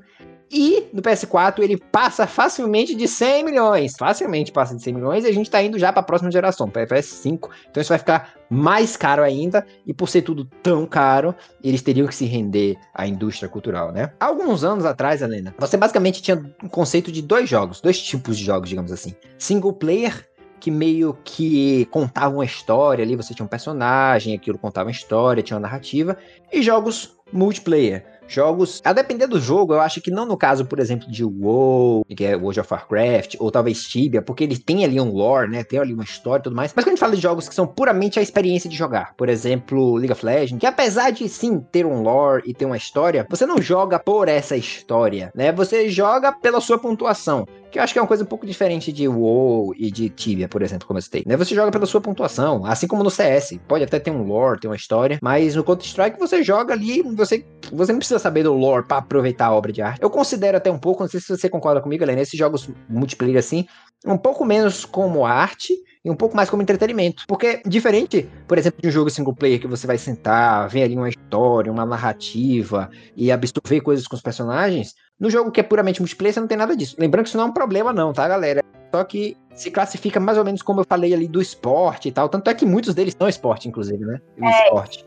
[0.52, 3.94] e no PS4 ele passa facilmente de 100 milhões.
[3.98, 6.70] Facilmente passa de 100 milhões e a gente tá indo já para a próxima geração,
[6.70, 7.50] para PS5.
[7.70, 9.66] Então isso vai ficar mais caro ainda.
[9.86, 11.34] E por ser tudo tão caro,
[11.64, 14.12] eles teriam que se render à indústria cultural, né?
[14.20, 18.44] Alguns anos atrás, Helena, você basicamente tinha um conceito de dois jogos, dois tipos de
[18.46, 20.28] jogos, digamos assim: single player
[20.60, 25.44] que meio que contavam uma história ali, você tinha um personagem, aquilo contava uma história,
[25.44, 26.18] tinha uma narrativa,
[26.52, 30.80] e jogos multiplayer, Jogos, a depender do jogo, eu acho que não no caso, por
[30.80, 35.00] exemplo, de WoW, que é World of Warcraft, ou talvez Tibia, porque ele tem ali
[35.00, 35.64] um lore, né?
[35.64, 36.74] Tem ali uma história e tudo mais.
[36.76, 39.30] Mas quando a gente fala de jogos que são puramente a experiência de jogar, por
[39.30, 43.26] exemplo, League of Legends, que apesar de sim ter um lore e ter uma história,
[43.30, 45.52] você não joga por essa história, né?
[45.52, 47.46] Você joga pela sua pontuação
[47.76, 50.48] que eu acho que é uma coisa um pouco diferente de WoW e de Tibia,
[50.48, 51.24] por exemplo, como eu citei.
[51.26, 51.36] Né?
[51.36, 53.60] Você joga pela sua pontuação, assim como no CS.
[53.68, 57.46] Pode até ter um lore, ter uma história, mas no Counter-Strike você joga ali, você,
[57.74, 60.02] você não precisa saber do lore para aproveitar a obra de arte.
[60.02, 63.38] Eu considero até um pouco, não sei se você concorda comigo, Helena, esses jogos multiplayer
[63.38, 63.66] assim,
[64.06, 67.24] um pouco menos como arte e um pouco mais como entretenimento.
[67.28, 70.96] Porque, diferente, por exemplo, de um jogo single player que você vai sentar, ver ali
[70.96, 76.02] uma história, uma narrativa e absorver coisas com os personagens, no jogo que é puramente
[76.02, 76.96] multiplayer, você não tem nada disso.
[77.00, 78.62] Lembrando que isso não é um problema, não, tá, galera?
[78.94, 82.28] Só que se classifica mais ou menos como eu falei ali do esporte e tal.
[82.28, 84.22] Tanto é que muitos deles são esporte, inclusive, né?
[84.38, 85.06] O é, esporte.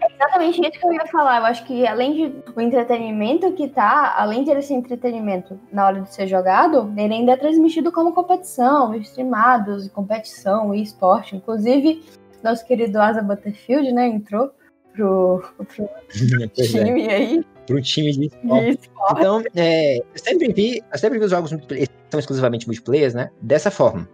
[0.00, 1.38] É exatamente isso que eu ia falar.
[1.38, 5.86] Eu acho que além de o entretenimento que tá, além de ele ser entretenimento na
[5.86, 11.34] hora de ser jogado, ele ainda é transmitido como competição, streamados competição e esporte.
[11.34, 12.02] Inclusive,
[12.42, 14.52] nosso querido Asa Butterfield, né, entrou
[14.92, 15.88] pro, pro
[16.54, 17.14] time é.
[17.14, 18.88] aí um time de esporte.
[19.12, 21.52] Então, é, eu sempre vi, eu sempre vi os jogos
[22.10, 23.30] são exclusivamente multiplayer, né?
[23.40, 24.08] Dessa forma.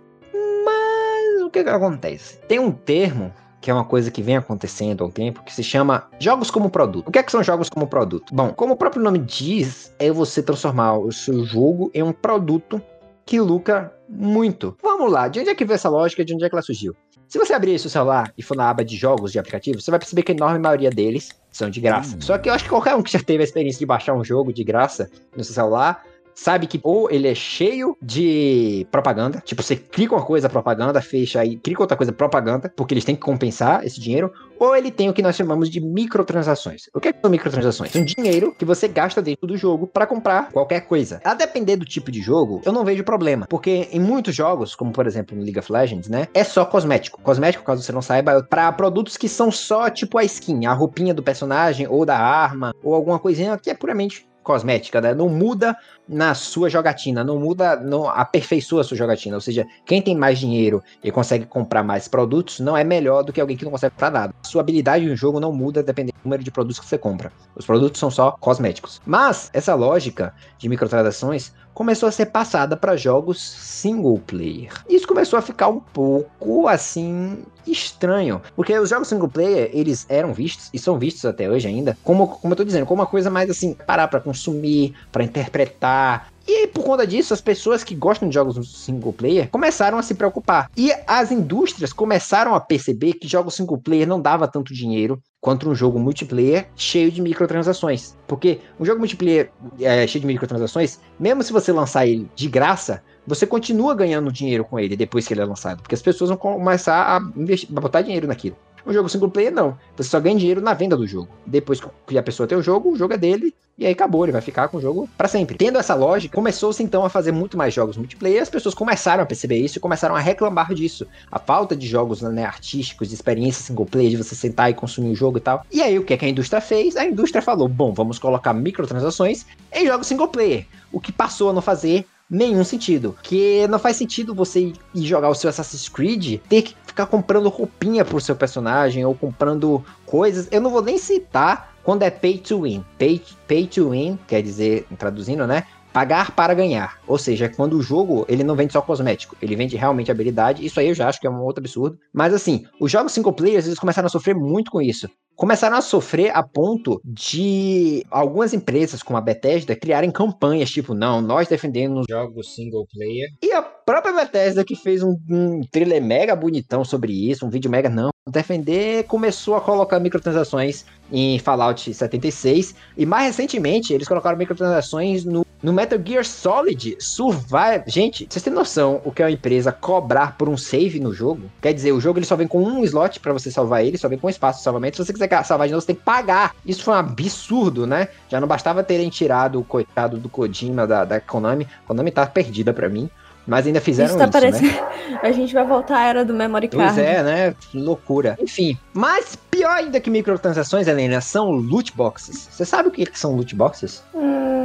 [0.64, 2.38] Mas o que, que acontece?
[2.48, 5.62] Tem um termo que é uma coisa que vem acontecendo há um tempo, que se
[5.62, 7.08] chama jogos como produto.
[7.08, 8.34] O que, é que são jogos como produto?
[8.34, 12.78] Bom, como o próprio nome diz, é você transformar o seu jogo em um produto
[13.24, 14.76] que lucra muito.
[14.82, 16.22] Vamos lá, de onde é que veio essa lógica?
[16.22, 16.94] De onde é que ela surgiu?
[17.26, 19.98] Se você abrir seu celular e for na aba de jogos de aplicativo, você vai
[19.98, 22.16] perceber que a enorme maioria deles são de graça.
[22.16, 22.20] Hum.
[22.20, 24.22] Só que eu acho que qualquer um que já teve a experiência de baixar um
[24.22, 26.04] jogo de graça no seu celular
[26.34, 31.40] sabe que ou ele é cheio de propaganda, tipo, você clica uma coisa, propaganda, fecha
[31.40, 35.08] aí, clica outra coisa, propaganda, porque eles têm que compensar esse dinheiro, ou ele tem
[35.08, 36.82] o que nós chamamos de microtransações.
[36.94, 37.94] O que, é que são microtransações?
[37.94, 41.20] Um dinheiro que você gasta dentro do jogo para comprar qualquer coisa.
[41.24, 44.92] A depender do tipo de jogo, eu não vejo problema, porque em muitos jogos, como
[44.92, 47.20] por exemplo no League of Legends, né, é só cosmético.
[47.20, 50.72] Cosmético, caso você não saiba, é para produtos que são só tipo a skin, a
[50.72, 55.14] roupinha do personagem ou da arma ou alguma coisinha que é puramente cosmética, né?
[55.14, 55.76] Não muda
[56.08, 59.34] na sua jogatina, não muda, não aperfeiçoa a sua jogatina.
[59.34, 63.32] Ou seja, quem tem mais dinheiro e consegue comprar mais produtos não é melhor do
[63.32, 64.34] que alguém que não consegue comprar nada.
[64.42, 67.32] Sua habilidade no jogo não muda dependendo do número de produtos que você compra.
[67.56, 69.00] Os produtos são só cosméticos.
[69.04, 74.72] Mas essa lógica de microtransações começou a ser passada para jogos single player.
[74.88, 80.32] Isso começou a ficar um pouco assim estranho, porque os jogos single player, eles eram
[80.32, 83.30] vistos e são vistos até hoje ainda, como como eu tô dizendo, como uma coisa
[83.30, 88.28] mais assim, parar para consumir, para interpretar, e por conta disso, as pessoas que gostam
[88.28, 90.70] de jogos single player começaram a se preocupar.
[90.76, 95.68] E as indústrias começaram a perceber que jogos single player não dava tanto dinheiro contra
[95.68, 98.14] um jogo multiplayer cheio de microtransações.
[98.26, 99.50] Porque um jogo multiplayer
[99.80, 104.64] é, cheio de microtransações, mesmo se você lançar ele de graça, você continua ganhando dinheiro
[104.64, 105.82] com ele depois que ele é lançado.
[105.82, 108.56] Porque as pessoas vão começar a, investir, a botar dinheiro naquilo.
[108.86, 109.78] Um jogo single player, não.
[109.96, 111.28] Você só ganha dinheiro na venda do jogo.
[111.46, 113.54] Depois que a pessoa tem o jogo, o jogo é dele.
[113.76, 115.56] E aí acabou, ele vai ficar com o jogo para sempre.
[115.56, 118.40] Tendo essa lógica, começou-se então a fazer muito mais jogos multiplayer.
[118.40, 121.06] As pessoas começaram a perceber isso e começaram a reclamar disso.
[121.32, 125.10] A falta de jogos né, artísticos, de experiência single player, de você sentar e consumir
[125.10, 125.66] o jogo e tal.
[125.72, 126.94] E aí o que, é que a indústria fez?
[126.94, 130.66] A indústria falou: bom, vamos colocar microtransações em jogos single player.
[130.92, 133.16] O que passou a não fazer nenhum sentido.
[133.22, 137.48] Que não faz sentido você ir jogar o seu Assassin's Creed, ter que ficar comprando
[137.48, 140.48] roupinha pro seu personagem ou comprando coisas.
[140.50, 142.84] Eu não vou nem citar quando é pay to win.
[142.98, 145.64] Pay, pay to win quer dizer, traduzindo, né?
[145.94, 146.98] pagar para ganhar.
[147.06, 150.66] Ou seja, quando o jogo ele não vende só cosmético, ele vende realmente habilidade.
[150.66, 151.96] Isso aí eu já acho que é um outro absurdo.
[152.12, 155.08] Mas assim, os jogos single players eles começaram a sofrer muito com isso.
[155.36, 161.20] Começaram a sofrer a ponto de algumas empresas, como a Bethesda, criarem campanhas tipo, não,
[161.20, 163.28] nós defendemos jogos single player.
[163.42, 167.70] E a própria Bethesda que fez um, um trailer mega bonitão sobre isso, um vídeo
[167.70, 174.38] mega não defender, começou a colocar microtransações em Fallout 76 e mais recentemente eles colocaram
[174.38, 177.84] microtransações no, no Metal Gear Solid Survive.
[177.86, 181.50] Gente, vocês têm noção o que é uma empresa cobrar por um save no jogo?
[181.60, 184.08] Quer dizer, o jogo ele só vem com um slot para você salvar ele, só
[184.08, 184.96] vem com um espaço de salvamento.
[184.96, 186.54] Se você quiser salvar de novo, você tem que pagar.
[186.64, 188.08] Isso foi um absurdo, né?
[188.28, 191.66] Já não bastava terem tirado o coitado do Kojima da, da Konami.
[191.86, 193.10] Konami tá perdida para mim.
[193.46, 194.68] Mas ainda fizeram isso, tá isso parecendo...
[194.68, 195.20] né?
[195.22, 196.94] A gente vai voltar à era do memory card.
[196.94, 197.54] Pois é, né?
[197.74, 198.38] Loucura.
[198.40, 202.48] Enfim, mas pior ainda que microtransações, Helena, são loot boxes.
[202.50, 204.02] Você sabe o que são loot boxes?
[204.14, 204.63] Hum...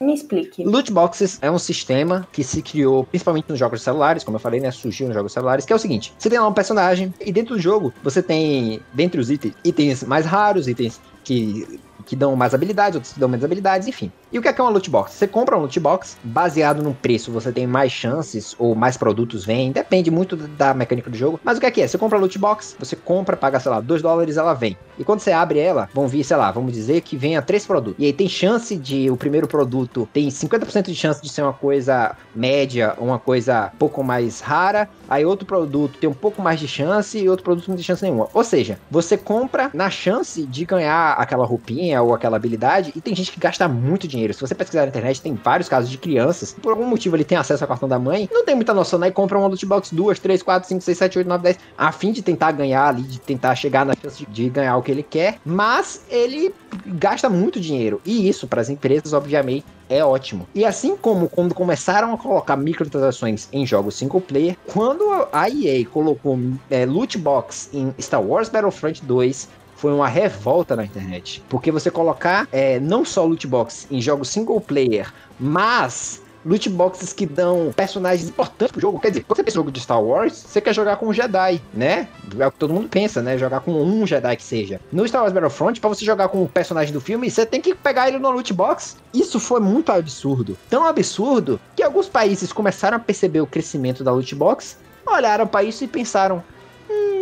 [0.00, 0.64] Me explique.
[0.64, 4.60] Loot boxes é um sistema que se criou principalmente nos jogos celulares, como eu falei,
[4.60, 4.70] né?
[4.70, 7.56] Surgiu nos jogos celulares, que é o seguinte: você tem lá um personagem e dentro
[7.56, 12.54] do jogo você tem, dentre os itens, itens mais raros, itens que que dão mais
[12.54, 14.10] habilidades, outros que dão menos habilidades, enfim.
[14.30, 15.14] E o que é, que é uma loot box?
[15.14, 19.44] Você compra um loot box, baseado no preço, você tem mais chances ou mais produtos
[19.44, 21.40] vêm, depende muito da mecânica do jogo.
[21.42, 21.88] Mas o que é que é?
[21.88, 24.76] Você compra a loot box, você compra, paga, sei lá, 2 dólares, ela vem.
[24.98, 27.98] E quando você abre ela, vão vir, sei lá, vamos dizer que venha três produtos.
[27.98, 31.52] E aí tem chance de o primeiro produto tem 50% de chance de ser uma
[31.54, 34.90] coisa média, uma coisa pouco mais rara.
[35.08, 38.02] Aí outro produto tem um pouco mais de chance e outro produto não tem chance
[38.02, 38.28] nenhuma.
[38.34, 43.14] Ou seja, você compra na chance de ganhar aquela roupinha ou aquela habilidade e tem
[43.14, 44.17] gente que gasta muito dinheiro.
[44.32, 47.38] Se você pesquisar na internet, tem vários casos de crianças, por algum motivo ele tem
[47.38, 49.08] acesso ao cartão da mãe, não tem muita noção, né?
[49.08, 51.92] E compra uma loot box 2, 3, 4, 5, 6, 7, 8, 9, 10, a
[51.92, 55.02] fim de tentar ganhar ali, de tentar chegar na chance de ganhar o que ele
[55.02, 56.54] quer, mas ele
[56.86, 58.00] gasta muito dinheiro.
[58.04, 60.46] E isso, para as empresas, obviamente, é ótimo.
[60.54, 65.84] E assim como quando começaram a colocar microtransações em jogos single player, quando a EA
[65.86, 66.38] colocou
[66.70, 69.48] é, loot box em Star Wars Battlefront 2,
[69.78, 71.42] foi uma revolta na internet.
[71.48, 77.12] Porque você colocar é, não só loot box em jogos single player, mas loot boxes
[77.12, 78.98] que dão personagens importantes pro jogo.
[78.98, 81.60] Quer dizer, quando você pensa jogo de Star Wars, você quer jogar com um Jedi,
[81.72, 82.08] né?
[82.38, 83.38] É o que todo mundo pensa, né?
[83.38, 84.80] Jogar com um Jedi que seja.
[84.90, 87.74] No Star Wars Battlefront, para você jogar com o personagem do filme, você tem que
[87.74, 88.96] pegar ele no loot box.
[89.14, 90.58] Isso foi muito absurdo.
[90.68, 94.76] Tão absurdo que alguns países começaram a perceber o crescimento da loot box,
[95.06, 96.42] olharam para isso e pensaram: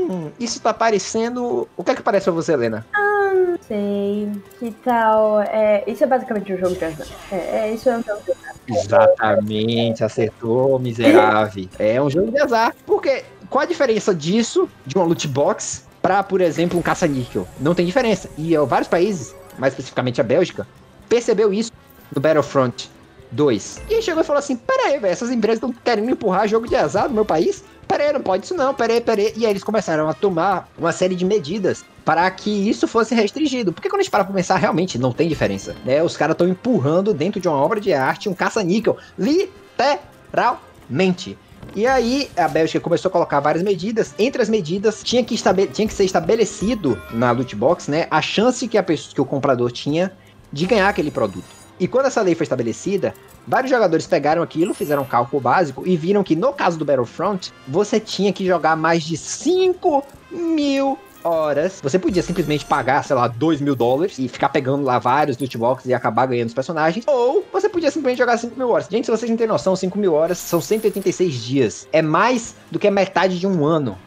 [0.08, 1.68] hum, isso tá parecendo.
[1.76, 2.86] O que é que parece pra você, Helena?
[2.94, 4.30] Ah, não sei.
[4.58, 5.40] Que tal.
[5.42, 7.06] É, isso é basicamente um jogo de azar.
[7.30, 8.54] É, é, isso é um jogo de azar.
[8.68, 11.68] Exatamente, acertou, miserável.
[11.78, 12.74] É um jogo de azar.
[12.84, 17.46] Porque qual a diferença disso, de uma loot box, pra, por exemplo, um caça-níquel?
[17.60, 18.28] Não tem diferença.
[18.36, 20.66] E vários países, mais especificamente a Bélgica,
[21.08, 21.70] percebeu isso
[22.14, 22.90] no Battlefront
[23.30, 23.82] 2.
[23.88, 26.68] E aí chegou e falou assim: pera aí, velho, essas empresas estão querendo empurrar jogo
[26.68, 27.64] de azar no meu país?
[27.86, 29.32] Peraí, não pode isso não, peraí, peraí.
[29.36, 33.72] E aí eles começaram a tomar uma série de medidas para que isso fosse restringido.
[33.72, 35.76] Porque quando a gente para pra pensar, realmente não tem diferença.
[35.84, 36.02] Né?
[36.02, 38.96] Os caras estão empurrando dentro de uma obra de arte um caça-níquel.
[39.18, 41.38] Literalmente.
[41.74, 44.14] E aí a Bélgica começou a colocar várias medidas.
[44.18, 45.36] Entre as medidas, tinha que,
[45.72, 48.06] tinha que ser estabelecido na loot box, né?
[48.10, 50.12] A chance que, a pessoa, que o comprador tinha
[50.52, 51.55] de ganhar aquele produto.
[51.78, 53.14] E quando essa lei foi estabelecida,
[53.46, 57.52] vários jogadores pegaram aquilo, fizeram um cálculo básico e viram que no caso do Battlefront,
[57.68, 61.80] você tinha que jogar mais de 5 mil horas.
[61.82, 65.58] Você podia simplesmente pagar, sei lá, 2 mil dólares e ficar pegando lá vários loot
[65.58, 67.04] boxes e acabar ganhando os personagens.
[67.06, 68.86] Ou você podia simplesmente jogar 5 mil horas.
[68.88, 71.88] Gente, se vocês não têm noção, 5 mil horas são 186 dias.
[71.92, 73.98] É mais do que a metade de um ano.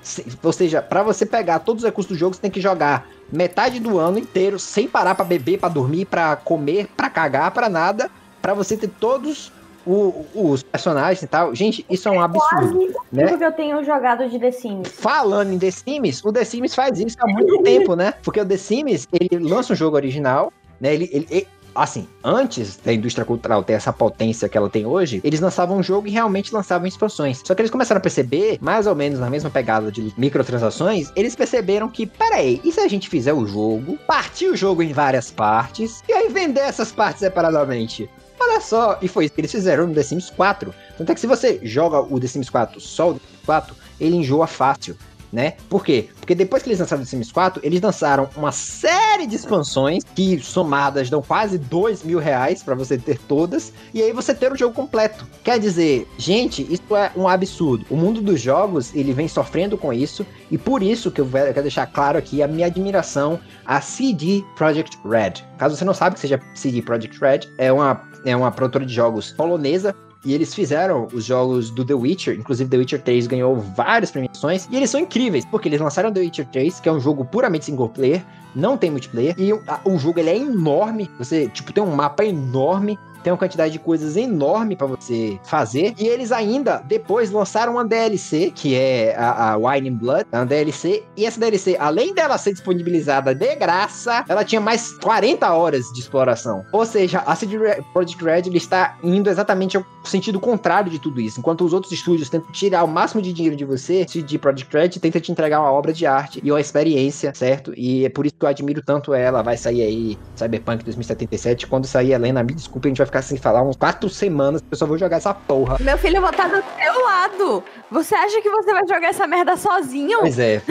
[0.42, 3.80] Ou seja, para você pegar todos os recursos do jogo, você tem que jogar metade
[3.80, 8.10] do ano inteiro sem parar para beber, para dormir, para comer, para cagar, para nada,
[8.42, 9.52] para você ter todos
[9.86, 11.56] o- os personagens e tal.
[11.56, 12.80] Gente, isso é um absurdo.
[12.80, 13.38] Quase né?
[13.38, 14.90] que eu tenho jogado de The Sims.
[14.90, 18.14] Falando em The Sims, o The Sims faz isso há muito tempo, né?
[18.24, 20.94] Porque o The Sims, ele lança um jogo original, né?
[20.94, 25.40] Ele- ele- assim, antes da indústria cultural ter essa potência que ela tem hoje, eles
[25.40, 27.42] lançavam um jogo e realmente lançavam expansões.
[27.46, 31.36] Só que eles começaram a perceber, mais ou menos na mesma pegada de microtransações, eles
[31.36, 35.32] perceberam que, peraí, e se a gente fizer o jogo, partir o jogo em várias
[35.32, 38.10] partes, e aí vender essas partes separadamente?
[38.40, 40.74] Olha só, e foi isso que eles fizeram no The Sims 4.
[40.98, 43.76] Tanto é que se você joga o The Sims 4 só o The Sims 4,
[44.00, 44.96] ele enjoa fácil,
[45.32, 45.54] né?
[45.70, 46.10] Por quê?
[46.20, 50.40] Porque depois que eles lançaram The Sims 4, eles lançaram uma série de expansões que
[50.40, 54.58] somadas dão quase dois mil reais pra você ter todas, e aí você ter o
[54.58, 55.28] jogo completo.
[55.44, 57.86] Quer dizer, gente, isso é um absurdo.
[57.90, 61.62] O mundo dos jogos, ele vem sofrendo com isso, e por isso que eu quero
[61.62, 65.46] deixar claro aqui a minha admiração a CD Projekt Red.
[65.58, 68.94] Caso você não saiba que seja CD Projekt Red, é uma, é uma produtora de
[68.94, 73.56] jogos polonesa e eles fizeram os jogos do The Witcher, inclusive The Witcher 3 ganhou
[73.56, 77.00] várias premiações, e eles são incríveis, porque eles lançaram The Witcher 3, que é um
[77.00, 78.24] jogo puramente single player,
[78.56, 81.96] não tem multiplayer, e o, a- o jogo ele é enorme, você, tipo, tem um
[81.96, 87.32] mapa enorme, tem uma quantidade de coisas enorme pra você fazer, e eles ainda, depois,
[87.32, 91.40] lançaram uma DLC, que é a, a Wine and Blood, é uma DLC, e essa
[91.40, 96.66] DLC, além dela ser disponibilizada de graça, ela tinha mais 40 horas de exploração.
[96.72, 97.58] Ou seja, a CD
[97.94, 101.40] Projekt Red está indo exatamente ao sentido contrário de tudo isso.
[101.40, 104.90] Enquanto os outros estúdios tentam tirar o máximo de dinheiro de você, CD Projekt Red
[104.90, 107.74] tenta te entregar uma obra de arte e uma experiência, certo?
[107.76, 109.42] E é por isso que eu admiro tanto ela.
[109.42, 111.68] Vai sair aí Cyberpunk 2077.
[111.68, 114.78] Quando sair, Helena, me desculpe, a gente vai ficar sem falar uns quatro semanas, eu
[114.78, 115.78] só vou jogar essa porra.
[115.80, 117.64] Meu filho, eu vou estar do seu lado.
[117.92, 120.20] Você acha que você vai jogar essa merda sozinho?
[120.20, 120.62] Pois é,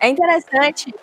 [0.00, 0.94] É interessante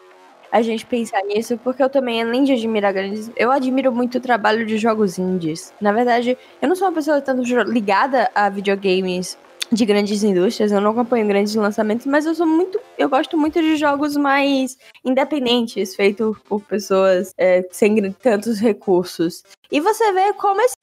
[0.51, 4.21] a gente pensar nisso, porque eu também, além de admirar grandes, eu admiro muito o
[4.21, 5.73] trabalho de jogos indies.
[5.79, 9.38] Na verdade, eu não sou uma pessoa tanto ligada a videogames
[9.72, 13.61] de grandes indústrias, eu não acompanho grandes lançamentos, mas eu sou muito, eu gosto muito
[13.61, 19.43] de jogos mais independentes, feitos por pessoas é, sem tantos recursos.
[19.70, 20.78] E você vê como esses,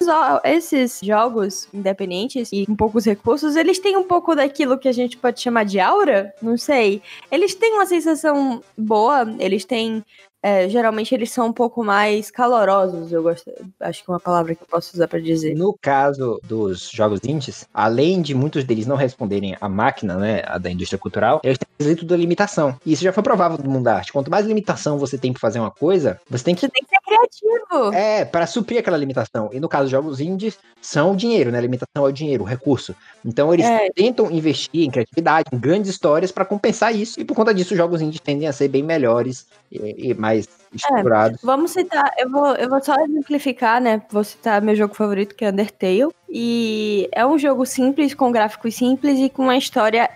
[0.44, 5.16] esses jogos independentes e com poucos recursos, eles têm um pouco daquilo que a gente
[5.16, 7.02] pode chamar de aura, não sei.
[7.30, 10.04] Eles têm uma sensação boa, eles têm.
[10.44, 13.50] É, geralmente eles são um pouco mais calorosos, eu gosto.
[13.80, 15.54] Acho que é uma palavra que eu posso usar pra dizer.
[15.54, 20.70] No caso dos jogos indies, além de muitos deles não responderem à máquina, né, da
[20.70, 22.76] indústria cultural, eles têm quesito da limitação.
[22.84, 24.12] E isso já foi provável no mundo da arte.
[24.12, 26.88] Quanto mais limitação você tem pra fazer uma coisa, você tem que Você tem que
[26.88, 27.92] ser criativo.
[27.94, 29.50] é, para suprir aquela limitação.
[29.52, 31.58] E no caso dos jogos indies, são o dinheiro, né?
[31.58, 32.94] A limitação é o dinheiro, o recurso.
[33.24, 33.88] Então eles É.
[33.94, 37.20] tentam investir em criatividade, em grandes histórias para compensar isso.
[37.20, 40.46] E por conta disso, os jogos indies tendem a ser bem melhores e, e mais
[40.72, 41.40] estruturados.
[41.42, 44.02] Vamos citar, eu vou, eu vou só exemplificar, né?
[44.10, 46.08] Vou citar meu jogo favorito, que é Undertale.
[46.28, 50.10] E é um jogo simples, com gráficos simples e com uma história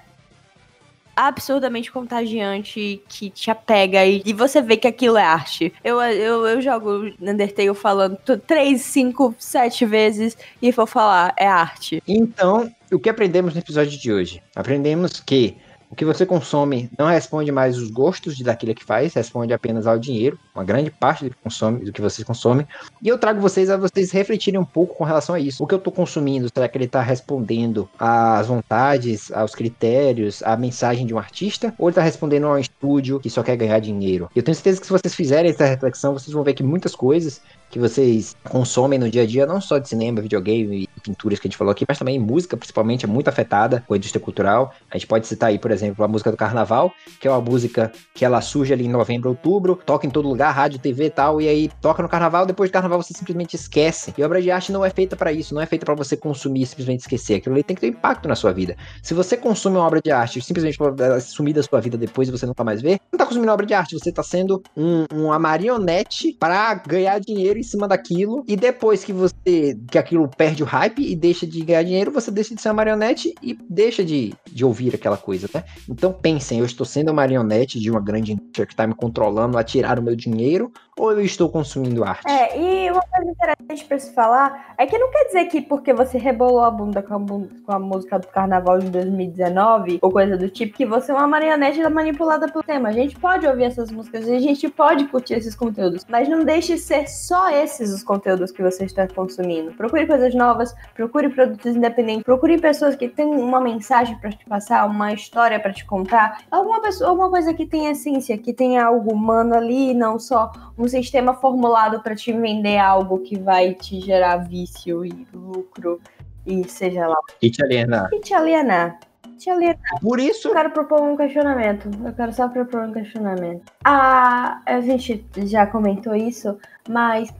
[1.18, 5.72] absurdamente contagiante que te apega e, e você vê que aquilo é arte.
[5.82, 8.16] Eu, eu, eu jogo Undertale falando
[8.46, 12.00] três, cinco, sete vezes e vou falar, é arte.
[12.06, 14.40] Então, o que aprendemos no episódio de hoje?
[14.54, 15.56] Aprendemos que
[15.90, 19.86] o que você consome não responde mais os gostos de daquilo que faz, responde apenas
[19.86, 22.66] ao dinheiro, uma grande parte do que, consome, do que vocês consomem.
[23.02, 25.62] E eu trago vocês a vocês refletirem um pouco com relação a isso.
[25.62, 30.56] O que eu estou consumindo, será que ele está respondendo às vontades, aos critérios, à
[30.56, 31.74] mensagem de um artista?
[31.78, 34.30] Ou ele está respondendo a um estúdio que só quer ganhar dinheiro?
[34.36, 37.40] Eu tenho certeza que se vocês fizerem essa reflexão, vocês vão ver que muitas coisas
[37.70, 41.46] que vocês consomem no dia a dia, não só de cinema, videogame e pinturas que
[41.46, 44.72] a gente falou aqui, mas também música, principalmente, é muito afetada com a indústria cultural.
[44.90, 47.92] A gente pode citar aí, por exemplo, a música do Carnaval, que é uma música
[48.14, 51.40] que ela surge ali em novembro, outubro, toca em todo lugar, rádio, TV e tal,
[51.40, 54.14] e aí toca no Carnaval, depois do Carnaval você simplesmente esquece.
[54.16, 56.16] E a obra de arte não é feita para isso, não é feita para você
[56.16, 57.36] consumir e simplesmente esquecer.
[57.36, 58.76] Aquilo ali tem que ter impacto na sua vida.
[59.02, 62.28] Se você consome uma obra de arte simplesmente pra ela sumir da sua vida depois
[62.28, 65.04] e você nunca mais vê, não tá consumindo obra de arte, você tá sendo um-
[65.12, 70.62] uma marionete para ganhar dinheiro em cima daquilo e depois que você que aquilo perde
[70.62, 74.04] o hype e deixa de ganhar dinheiro, você deixa de ser uma marionete e deixa
[74.04, 75.64] de, de ouvir aquela coisa, né?
[75.88, 79.58] Então pensem, eu estou sendo uma marionete de uma grande indústria que está me controlando
[79.58, 82.28] a tirar o meu dinheiro ou eu estou consumindo arte?
[82.28, 85.92] É, e uma coisa interessante pra se falar é que não quer dizer que porque
[85.92, 90.36] você rebolou a bunda com a, com a música do carnaval de 2019 ou coisa
[90.36, 92.88] do tipo, que você é uma marionete manipulada pelo tema.
[92.88, 96.44] A gente pode ouvir essas músicas e a gente pode curtir esses conteúdos, mas não
[96.44, 99.72] deixe ser só esses os conteúdos que você está consumindo.
[99.72, 104.86] Procure coisas novas, procure produtos independentes, procure pessoas que têm uma mensagem pra te passar,
[104.86, 109.12] uma história pra te contar, alguma pessoa, alguma coisa que tenha essência, que tenha algo
[109.12, 114.36] humano ali, não só um sistema formulado para te vender algo que vai te gerar
[114.38, 116.00] vício e lucro
[116.46, 118.08] e seja lá, E te alienar.
[118.12, 118.98] e te alienar.
[119.38, 119.78] Te alienar.
[120.00, 121.88] Por isso, Eu quero propor um questionamento.
[122.04, 123.62] Eu quero só propor um questionamento.
[123.84, 126.58] A, a gente já comentou isso,
[126.88, 127.32] mas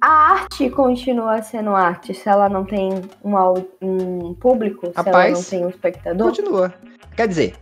[0.00, 2.90] a arte continua sendo arte se ela não tem
[3.24, 3.34] um,
[3.80, 6.26] um público, se ela Rapaz, não tem um espectador?
[6.28, 6.74] continua.
[7.16, 7.56] Quer dizer,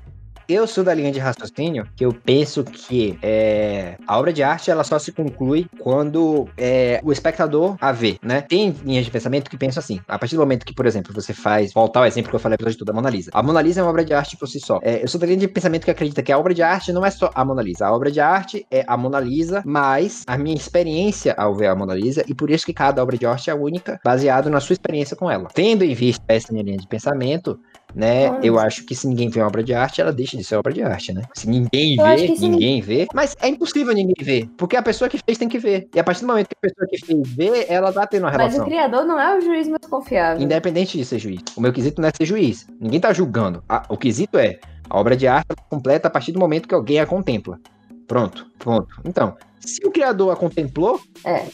[0.48, 4.70] eu sou da linha de raciocínio que eu penso que é, a obra de arte
[4.70, 8.40] ela só se conclui quando é, o espectador a vê, né?
[8.40, 10.00] Tem linhas de pensamento que pensam assim.
[10.06, 12.54] A partir do momento que, por exemplo, você faz, voltar ao exemplo que eu falei
[12.54, 13.30] episódio tudo, a Mona Lisa.
[13.32, 14.78] A Mona Lisa é uma obra de arte por si só.
[14.82, 17.04] É, eu sou da linha de pensamento que acredita que a obra de arte não
[17.04, 17.86] é só a Mona Lisa.
[17.86, 21.74] A obra de arte é a Mona Lisa, mais a minha experiência ao ver a
[21.74, 24.74] Mona Lisa, e por isso que cada obra de arte é única, baseado na sua
[24.74, 25.48] experiência com ela.
[25.52, 27.58] Tendo em vista essa minha linha de pensamento,
[27.96, 28.38] né?
[28.42, 30.70] Eu acho que se ninguém vê uma obra de arte, ela deixa de ser obra
[30.70, 31.22] de arte, né?
[31.34, 33.06] Se ninguém Eu vê, ninguém vê.
[33.14, 35.88] Mas é impossível ninguém ver, porque a pessoa que fez tem que ver.
[35.94, 38.32] E a partir do momento que a pessoa que fez vê, ela tá tendo uma
[38.32, 38.64] Mas o relação.
[38.66, 40.42] criador não é o juiz mais confiável.
[40.42, 41.40] Independente de ser juiz.
[41.56, 42.66] O meu quesito não é ser juiz.
[42.78, 43.64] Ninguém tá julgando.
[43.88, 44.58] O quesito é
[44.90, 47.58] a obra de arte é completa a partir do momento que alguém a contempla.
[48.06, 48.88] Pronto, pronto.
[49.06, 51.46] Então, se o criador a contemplou, É,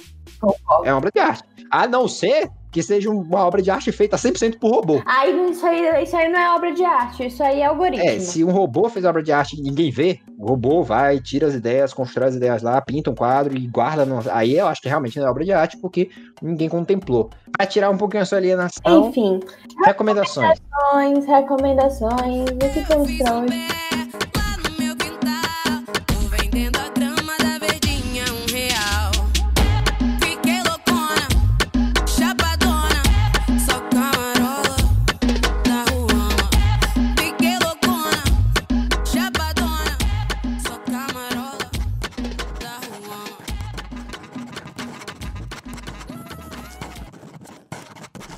[0.85, 1.45] é uma obra de arte.
[1.71, 5.03] A não ser que seja uma obra de arte feita 100% por robô.
[5.05, 8.09] Aí isso aí, isso aí não é obra de arte, isso aí é algoritmo.
[8.09, 11.47] É, se um robô fez obra de arte e ninguém vê, o robô vai, tira
[11.47, 14.07] as ideias, constrói as ideias lá, pinta um quadro e guarda.
[14.07, 14.21] No...
[14.33, 16.11] Aí eu acho que realmente não é obra de arte porque
[16.41, 17.31] ninguém contemplou.
[17.55, 19.39] Pra tirar um pouquinho a sua alienação, Enfim,
[19.85, 20.59] recomendações.
[20.59, 24.02] recomendações, recomendações, o que temos pra hoje?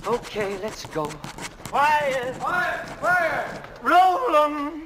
[0.07, 1.07] Okay, let's go.
[1.69, 2.39] Quiet!
[2.39, 2.87] Quiet!
[3.01, 3.63] Quiet!
[3.83, 4.84] Roll 'em!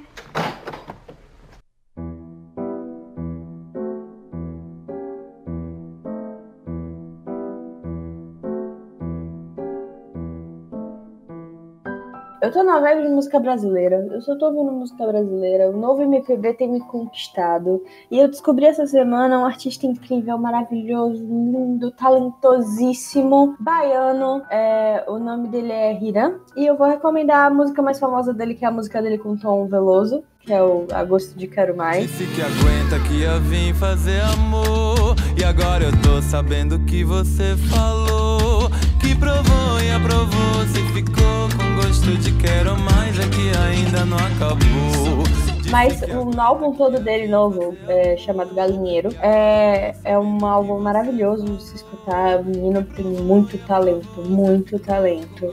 [12.59, 14.05] Tô na vibe de música brasileira.
[14.11, 15.71] Eu só tô ouvindo música brasileira.
[15.71, 17.85] O novo MPB tem me conquistado.
[18.11, 24.43] E eu descobri essa semana um artista incrível, maravilhoso, lindo, talentosíssimo, baiano.
[24.51, 26.41] É, o nome dele é Hiram.
[26.57, 29.37] E eu vou recomendar a música mais famosa dele, que é a música dele com
[29.37, 32.09] Tom Veloso, que é o Agosto de Quero Mais.
[32.09, 35.15] Disse que aguenta que eu vim fazer amor.
[35.41, 38.69] E agora eu tô sabendo que você falou.
[39.01, 40.67] Que provou aprovou.
[40.73, 45.25] Se ficou com gosto de quero mais, é que ainda não acabou.
[45.71, 51.63] Mas o álbum todo dele novo, é, chamado Galinheiro, é, é um álbum maravilhoso de
[51.63, 52.41] se escutar.
[52.41, 55.53] O menino tem muito talento, muito talento.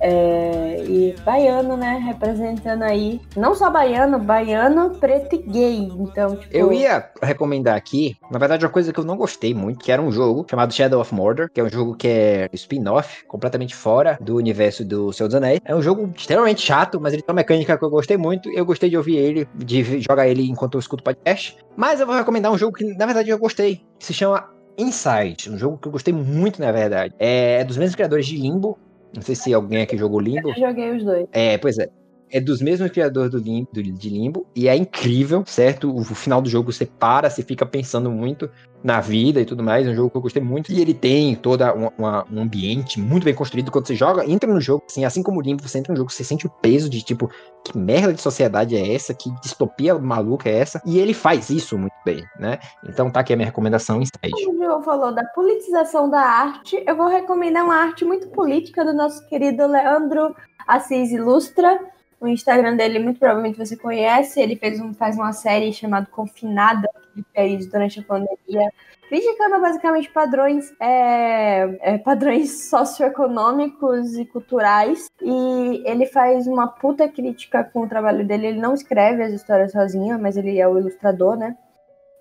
[0.00, 2.00] É, e baiano, né?
[2.04, 5.88] Representando aí, não só baiano, baiano, preto e gay.
[5.98, 6.56] Então, tipo.
[6.56, 10.00] Eu ia recomendar aqui, na verdade, uma coisa que eu não gostei muito, que era
[10.00, 14.18] um jogo chamado Shadow of Mordor, que é um jogo que é spin-off, completamente fora
[14.20, 15.60] do universo do Senhor dos Anéis.
[15.64, 18.48] É um jogo extremamente chato, mas ele tem uma mecânica que eu gostei muito.
[18.50, 21.56] Eu gostei de ouvir ele, de jogar ele enquanto eu escuto podcast.
[21.76, 24.48] Mas eu vou recomendar um jogo que, na verdade, eu gostei, que se chama
[24.78, 27.14] Inside, um jogo que eu gostei muito, na verdade.
[27.18, 28.78] É dos mesmos criadores de Limbo.
[29.14, 30.50] Não sei se alguém aqui jogou Limbo.
[30.50, 31.26] Eu joguei os dois.
[31.32, 31.88] É, pois é.
[32.32, 34.46] É dos mesmos criadores do Limbo, do- de Limbo.
[34.54, 35.90] E é incrível, certo?
[35.90, 38.48] O, o final do jogo você para, você fica pensando muito
[38.82, 39.86] na vida e tudo mais.
[39.86, 40.72] É um jogo que eu gostei muito.
[40.72, 41.62] E ele tem todo
[41.98, 43.70] um ambiente muito bem construído.
[43.70, 46.10] Quando você joga, entra no jogo, assim, assim como o Limbo, você entra no jogo,
[46.10, 47.28] você sente o peso de tipo,
[47.64, 49.12] que merda de sociedade é essa?
[49.12, 50.80] Que distopia maluca é essa?
[50.86, 52.58] E ele faz isso muito bem, né?
[52.88, 54.48] Então tá aqui a minha recomendação Inside.
[54.48, 56.82] O João falou da politização da arte.
[56.86, 60.34] Eu vou recomendar uma arte muito política do nosso querido Leandro
[60.66, 61.78] Assis Ilustra.
[62.20, 64.40] O Instagram dele, muito provavelmente você conhece.
[64.40, 68.70] Ele fez um, faz uma série chamada Confinada, ele fez durante a pandemia,
[69.08, 75.06] criticando basicamente padrões, é, é, padrões socioeconômicos e culturais.
[75.22, 78.48] E ele faz uma puta crítica com o trabalho dele.
[78.48, 81.56] Ele não escreve as histórias sozinho, mas ele é o ilustrador, né?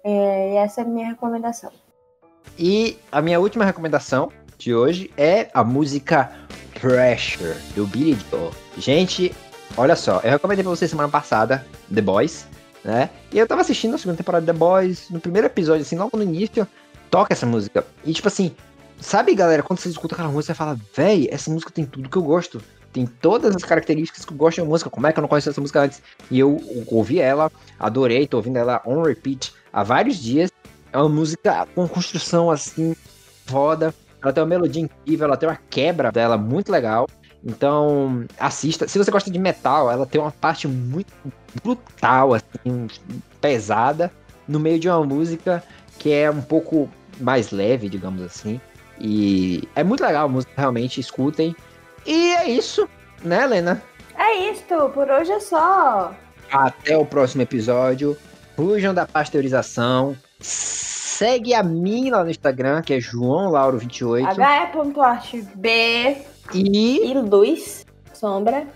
[0.01, 1.71] É, e essa é a minha recomendação.
[2.57, 6.31] E a minha última recomendação de hoje é a música
[6.79, 8.51] Pressure, do Billy Joel.
[8.77, 9.35] Gente,
[9.78, 12.47] olha só, eu recomendei pra vocês semana passada The Boys,
[12.84, 13.09] né?
[13.32, 16.17] E eu tava assistindo a segunda temporada de The Boys, no primeiro episódio, assim, logo
[16.17, 16.67] no início,
[17.09, 17.86] toca essa música.
[18.05, 18.55] E tipo assim,
[18.99, 22.17] sabe, galera, quando você escuta aquela música, você fala, véi, essa música tem tudo que
[22.17, 22.61] eu gosto.
[22.91, 24.89] Tem todas as características que eu gosto da música.
[24.89, 26.01] Como é que eu não conheço essa música antes?
[26.32, 30.51] E eu ouvi ela, adorei, tô ouvindo ela on repeat há vários dias.
[30.91, 32.95] É uma música com construção assim,
[33.45, 33.93] foda.
[34.22, 37.07] Ela tem uma melodia incrível, ela tem uma quebra dela muito legal.
[37.44, 38.88] Então, assista.
[38.88, 41.14] Se você gosta de metal, ela tem uma parte muito
[41.64, 42.88] brutal, assim,
[43.40, 44.11] pesada,
[44.48, 45.64] no meio de uma música
[45.98, 46.90] que é um pouco
[47.20, 48.60] mais leve, digamos assim.
[48.99, 51.56] E é muito legal a música, realmente, escutem.
[52.06, 52.88] E é isso,
[53.24, 53.82] né, Helena?
[54.18, 56.14] É isto, por hoje é só.
[56.52, 58.18] Até o próximo episódio.
[58.56, 60.18] Fujam da pasteurização.
[60.40, 64.38] Segue a mim lá no Instagram, que é João Lauro28.
[64.38, 66.18] HE.artb
[66.53, 67.11] e...
[67.11, 68.67] e luz, sombra,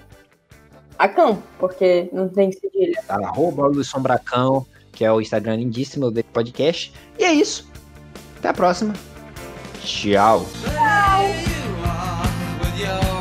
[0.97, 3.01] acão, porque não tem cedilha.
[3.07, 6.93] Tá, arroba luz sombra acão, que é o Instagram lindíssimo do podcast.
[7.17, 7.69] E é isso.
[8.37, 8.93] Até a próxima.
[9.81, 10.45] Tchau.
[12.75, 13.12] Tchau.